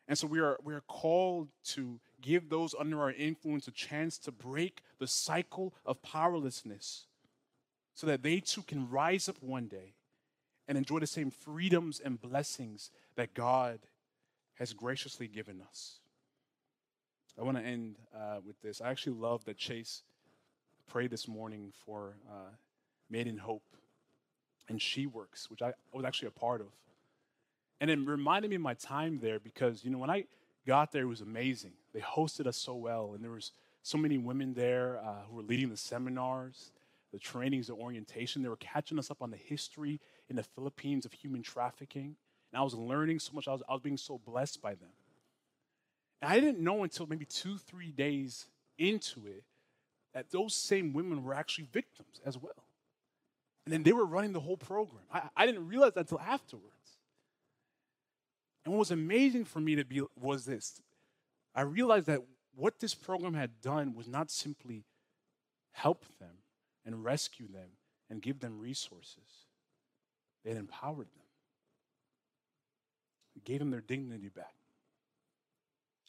And 0.09 0.19
so 0.19 0.27
we 0.27 0.41
are, 0.41 0.59
we 0.65 0.75
are 0.75 0.83
called 0.89 1.49
to 1.67 2.01
give 2.21 2.49
those 2.49 2.75
under 2.79 3.01
our 3.01 3.13
influence 3.13 3.69
a 3.69 3.73
chance 3.73 4.19
to 4.19 4.33
break 4.33 4.83
the 4.99 5.07
cycle 5.07 5.75
of 5.85 6.03
powerlessness 6.03 7.07
so 7.95 8.07
that 8.07 8.23
they 8.23 8.41
too 8.41 8.63
can 8.63 8.89
rise 8.89 9.29
up 9.29 9.37
one 9.41 9.67
day 9.67 9.95
and 10.67 10.79
enjoy 10.79 10.99
the 10.99 11.07
same 11.07 11.31
freedoms 11.31 12.01
and 12.03 12.21
blessings 12.21 12.91
that 13.17 13.35
God 13.35 13.81
has 14.55 14.73
graciously 14.73 15.29
given 15.29 15.63
us. 15.69 16.01
I 17.39 17.45
want 17.45 17.57
to 17.57 17.63
end 17.63 17.97
uh, 18.15 18.39
with 18.45 18.61
this. 18.63 18.81
I 18.81 18.91
actually 18.91 19.13
love 19.13 19.45
that 19.45 19.57
Chase 19.57 20.03
prayed 20.89 21.11
this 21.11 21.29
morning 21.29 21.73
for 21.87 22.17
uh, 22.29 22.51
Made 23.09 23.29
in 23.29 23.39
Hope 23.39 23.63
and 24.69 24.83
She 24.83 25.07
Works, 25.07 25.49
which 25.49 25.63
I 25.63 25.73
was 25.93 26.05
actually 26.05 26.29
a 26.29 26.33
part 26.33 26.61
of. 26.61 26.67
And 27.81 27.91
it 27.91 27.99
reminded 28.01 28.49
me 28.51 28.57
of 28.57 28.63
my 28.63 28.75
time 28.75 29.21
there 29.23 29.39
because, 29.39 29.85
you 29.85 29.91
know, 29.91 29.99
when 29.99 30.11
I 30.11 30.25
got 30.67 30.91
there, 30.91 31.03
it 31.03 31.07
was 31.07 31.21
amazing. 31.21 31.73
They 31.95 32.01
hosted 32.01 32.49
us 32.49 32.57
so 32.57 32.75
well, 32.75 33.13
and 33.15 33.23
there 33.23 33.31
was 33.31 33.53
so 33.83 33.99
many 33.99 34.19
women 34.19 34.55
there 34.55 34.99
uh, 34.99 35.23
who 35.31 35.37
were 35.37 35.43
leading 35.43 35.69
the 35.71 35.77
seminars, 35.77 36.73
the 37.13 37.21
trainings, 37.21 37.69
the 37.69 37.75
orientation. 37.75 38.43
They 38.43 38.49
were 38.49 38.57
catching 38.57 38.99
us 38.99 39.13
up 39.13 39.23
on 39.23 39.31
the 39.31 39.37
history 39.37 40.01
in 40.29 40.35
the 40.35 40.43
Philippines 40.43 41.07
of 41.07 41.13
human 41.13 41.43
trafficking. 41.43 42.17
And 42.53 42.61
I 42.61 42.63
was 42.63 42.75
learning 42.75 43.21
so 43.21 43.33
much. 43.33 43.47
I 43.47 43.53
was, 43.53 43.63
I 43.69 43.73
was 43.75 43.83
being 43.83 43.97
so 43.97 44.21
blessed 44.27 44.61
by 44.61 44.75
them. 44.75 44.91
And 46.21 46.33
I 46.33 46.41
didn't 46.41 46.61
know 46.61 46.83
until 46.83 47.07
maybe 47.07 47.25
two, 47.25 47.59
three 47.59 47.91
days 47.91 48.47
into 48.79 49.27
it 49.27 49.45
that 50.15 50.31
those 50.31 50.55
same 50.55 50.93
women 50.93 51.23
were 51.23 51.35
actually 51.35 51.69
victims 51.73 52.21
as 52.25 52.37
well. 52.37 52.65
And 53.65 53.73
then 53.73 53.83
they 53.83 53.93
were 53.93 54.07
running 54.07 54.33
the 54.33 54.41
whole 54.41 54.57
program. 54.57 55.03
I, 55.13 55.29
I 55.37 55.47
didn't 55.47 55.69
realize 55.69 55.93
that 55.95 56.01
until 56.01 56.21
afterwards. 56.21 56.75
And 58.65 58.73
what 58.73 58.81
was 58.81 58.91
amazing 58.91 59.45
for 59.45 59.61
me 59.61 59.77
to 59.77 59.85
be 59.85 60.03
was 60.19 60.45
this. 60.45 60.81
I 61.55 61.63
realized 61.63 62.07
that 62.07 62.21
what 62.55 62.81
this 62.81 62.95
program 62.95 63.35
had 63.35 63.61
done 63.61 63.95
was 63.95 64.09
not 64.09 64.31
simply 64.31 64.85
help 65.73 66.05
them 66.19 66.39
and 66.85 67.05
rescue 67.05 67.47
them 67.47 67.71
and 68.11 68.23
give 68.23 68.41
them 68.41 68.59
resources. 68.59 69.47
It 70.45 70.57
empowered 70.57 71.09
them. 71.15 71.27
It 73.37 73.45
gave 73.45 73.61
them 73.61 73.71
their 73.71 73.81
dignity 73.81 74.29
back 74.29 74.55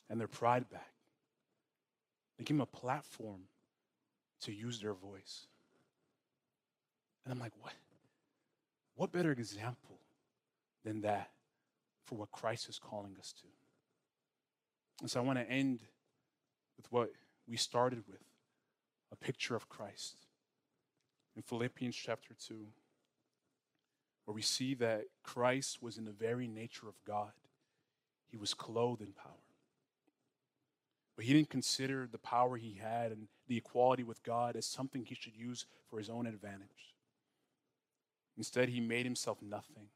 and 0.10 0.20
their 0.20 0.28
pride 0.28 0.70
back. 0.70 0.92
They 2.38 2.44
gave 2.44 2.58
them 2.58 2.62
a 2.62 2.78
platform 2.78 3.42
to 4.42 4.54
use 4.54 4.80
their 4.80 4.94
voice. 4.94 5.48
And 7.24 7.34
I'm 7.34 7.40
like, 7.40 7.54
what? 7.62 7.74
What 8.96 9.12
better 9.12 9.32
example 9.32 10.00
than 10.84 11.02
that 11.02 11.30
for 12.06 12.16
what 12.16 12.32
Christ 12.32 12.70
is 12.70 12.80
calling 12.80 13.16
us 13.20 13.34
to? 13.34 13.48
And 15.02 15.10
so 15.10 15.20
I 15.20 15.24
want 15.24 15.40
to 15.40 15.50
end 15.50 15.82
with 16.78 16.92
what 16.92 17.12
we 17.48 17.58
started 17.58 18.04
with 18.08 18.24
a 19.12 19.16
picture 19.16 19.56
of 19.56 19.70
Christ 19.70 20.16
in 21.36 21.42
Philippians 21.42 21.96
chapter 21.96 22.34
2, 22.48 22.56
where 24.26 24.36
we 24.36 24.42
see 24.42 24.74
that 24.76 25.06
Christ 25.24 25.82
was 25.82 25.98
in 25.98 26.06
the 26.06 26.12
very 26.12 26.48
nature 26.48 26.88
of 26.88 26.96
God, 27.06 27.32
he 28.28 28.38
was 28.38 28.54
clothed 28.54 29.02
in 29.02 29.14
power. 29.14 29.49
But 31.20 31.26
he 31.26 31.34
didn't 31.34 31.50
consider 31.50 32.08
the 32.10 32.18
power 32.18 32.56
he 32.56 32.80
had 32.82 33.12
and 33.12 33.28
the 33.50 33.58
equality 33.58 34.04
with 34.04 34.24
God 34.24 34.56
as 34.56 34.66
something 34.66 35.04
he 35.04 35.16
should 35.16 35.36
use 35.36 35.66
for 35.90 35.98
his 35.98 36.10
own 36.10 36.26
advantage. 36.26 36.96
Instead, 38.38 38.70
he 38.70 38.80
made 38.80 39.06
himself 39.06 39.42
nothing, 39.42 39.88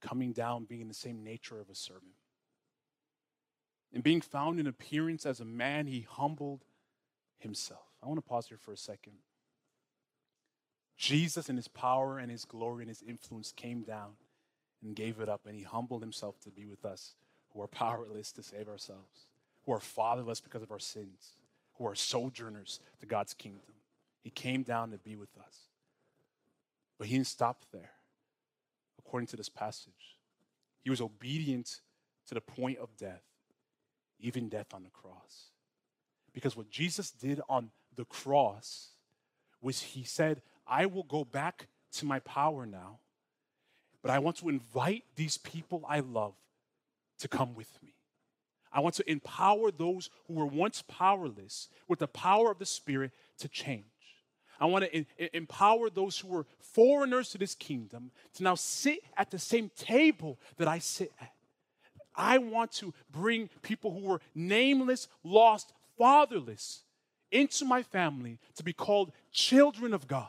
coming 0.00 0.32
down, 0.32 0.64
being 0.64 0.88
the 0.88 0.94
same 0.94 1.22
nature 1.22 1.60
of 1.60 1.68
a 1.68 1.74
servant. 1.74 2.14
And 3.92 4.02
being 4.02 4.22
found 4.22 4.58
in 4.58 4.66
appearance 4.66 5.26
as 5.26 5.40
a 5.40 5.44
man, 5.44 5.88
he 5.88 6.06
humbled 6.08 6.64
himself. 7.36 7.84
I 8.02 8.06
want 8.06 8.16
to 8.16 8.26
pause 8.26 8.46
here 8.46 8.56
for 8.56 8.72
a 8.72 8.78
second. 8.78 9.18
Jesus, 10.96 11.50
in 11.50 11.56
his 11.56 11.68
power 11.68 12.16
and 12.16 12.30
his 12.30 12.46
glory 12.46 12.84
and 12.84 12.88
his 12.88 13.02
influence, 13.02 13.52
came 13.52 13.82
down 13.82 14.12
and 14.82 14.96
gave 14.96 15.20
it 15.20 15.28
up, 15.28 15.42
and 15.44 15.54
he 15.54 15.64
humbled 15.64 16.00
himself 16.00 16.40
to 16.44 16.50
be 16.50 16.64
with 16.64 16.86
us 16.86 17.14
who 17.52 17.60
are 17.60 17.68
powerless 17.68 18.32
to 18.32 18.42
save 18.42 18.70
ourselves 18.70 19.26
who 19.64 19.72
are 19.72 19.80
fatherless 19.80 20.40
because 20.40 20.62
of 20.62 20.70
our 20.70 20.78
sins, 20.78 21.32
who 21.78 21.86
are 21.86 21.94
sojourners 21.94 22.80
to 23.00 23.06
God's 23.06 23.34
kingdom. 23.34 23.74
He 24.22 24.30
came 24.30 24.62
down 24.62 24.90
to 24.90 24.98
be 24.98 25.16
with 25.16 25.36
us. 25.38 25.68
But 26.98 27.08
he 27.08 27.14
didn't 27.14 27.26
stop 27.26 27.64
there, 27.72 27.90
according 28.98 29.26
to 29.28 29.36
this 29.36 29.48
passage. 29.48 30.16
He 30.82 30.90
was 30.90 31.00
obedient 31.00 31.80
to 32.28 32.34
the 32.34 32.40
point 32.40 32.78
of 32.78 32.96
death, 32.96 33.22
even 34.20 34.48
death 34.48 34.72
on 34.72 34.84
the 34.84 34.90
cross. 34.90 35.50
Because 36.32 36.56
what 36.56 36.70
Jesus 36.70 37.10
did 37.10 37.40
on 37.48 37.70
the 37.96 38.04
cross 38.04 38.90
was 39.60 39.80
he 39.80 40.04
said, 40.04 40.42
I 40.66 40.86
will 40.86 41.02
go 41.02 41.24
back 41.24 41.68
to 41.92 42.06
my 42.06 42.18
power 42.20 42.66
now, 42.66 42.98
but 44.02 44.10
I 44.10 44.18
want 44.18 44.36
to 44.38 44.48
invite 44.48 45.04
these 45.16 45.38
people 45.38 45.84
I 45.88 46.00
love 46.00 46.34
to 47.18 47.28
come 47.28 47.54
with 47.54 47.70
me. 47.82 47.93
I 48.74 48.80
want 48.80 48.96
to 48.96 49.08
empower 49.10 49.70
those 49.70 50.10
who 50.26 50.34
were 50.34 50.46
once 50.46 50.82
powerless 50.88 51.68
with 51.86 52.00
the 52.00 52.08
power 52.08 52.50
of 52.50 52.58
the 52.58 52.66
Spirit 52.66 53.12
to 53.38 53.48
change. 53.48 53.84
I 54.60 54.66
want 54.66 54.84
to 54.84 55.36
empower 55.36 55.90
those 55.90 56.18
who 56.18 56.28
were 56.28 56.46
foreigners 56.60 57.30
to 57.30 57.38
this 57.38 57.54
kingdom 57.54 58.10
to 58.34 58.42
now 58.42 58.56
sit 58.56 58.98
at 59.16 59.30
the 59.30 59.38
same 59.38 59.70
table 59.76 60.38
that 60.56 60.66
I 60.66 60.80
sit 60.80 61.12
at. 61.20 61.32
I 62.16 62.38
want 62.38 62.72
to 62.72 62.92
bring 63.10 63.48
people 63.62 63.92
who 63.92 64.06
were 64.06 64.20
nameless, 64.34 65.08
lost, 65.22 65.72
fatherless 65.96 66.82
into 67.30 67.64
my 67.64 67.82
family 67.82 68.38
to 68.56 68.64
be 68.64 68.72
called 68.72 69.12
children 69.32 69.94
of 69.94 70.06
God. 70.06 70.28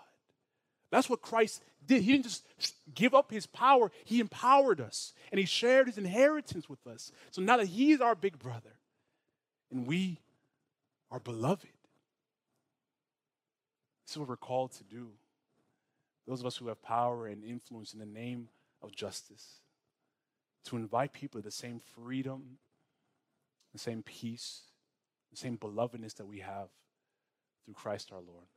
That's 0.92 1.10
what 1.10 1.22
Christ 1.22 1.64
did. 1.88 2.02
He 2.04 2.12
didn't 2.12 2.26
just 2.26 2.46
give 2.94 3.14
up 3.14 3.32
his 3.32 3.46
power, 3.46 3.92
he 4.04 4.20
empowered 4.20 4.82
us 4.82 5.14
and 5.32 5.40
he 5.40 5.46
shared 5.46 5.88
his 5.88 5.98
inheritance 5.98 6.70
with 6.70 6.86
us. 6.88 7.12
So 7.32 7.42
now 7.42 7.58
that 7.58 7.68
he 7.68 7.92
is 7.92 8.02
our 8.02 8.16
big 8.16 8.40
brother 8.40 8.78
and 9.72 9.86
we 9.86 10.20
are 11.12 11.20
beloved, 11.20 11.68
this 14.06 14.12
is 14.12 14.18
what 14.18 14.30
we're 14.30 14.38
called 14.38 14.72
to 14.74 14.84
do. 14.84 15.10
Those 16.28 16.40
of 16.40 16.46
us 16.46 16.58
who 16.58 16.68
have 16.68 16.82
power 16.82 17.28
and 17.28 17.44
influence 17.44 17.94
in 17.94 18.00
the 18.00 18.06
name 18.06 18.50
of 18.82 18.92
justice, 18.92 19.60
to 20.66 20.76
invite 20.76 21.14
people 21.14 21.40
to 21.40 21.46
the 21.46 21.52
same 21.52 21.80
freedom, 21.80 22.58
the 23.74 23.80
same 23.80 24.02
peace, 24.02 24.62
the 25.32 25.38
same 25.38 25.58
belovedness 25.58 26.16
that 26.16 26.26
we 26.26 26.40
have 26.40 26.70
through 27.64 27.76
Christ 27.76 28.12
our 28.12 28.22
Lord. 28.22 28.48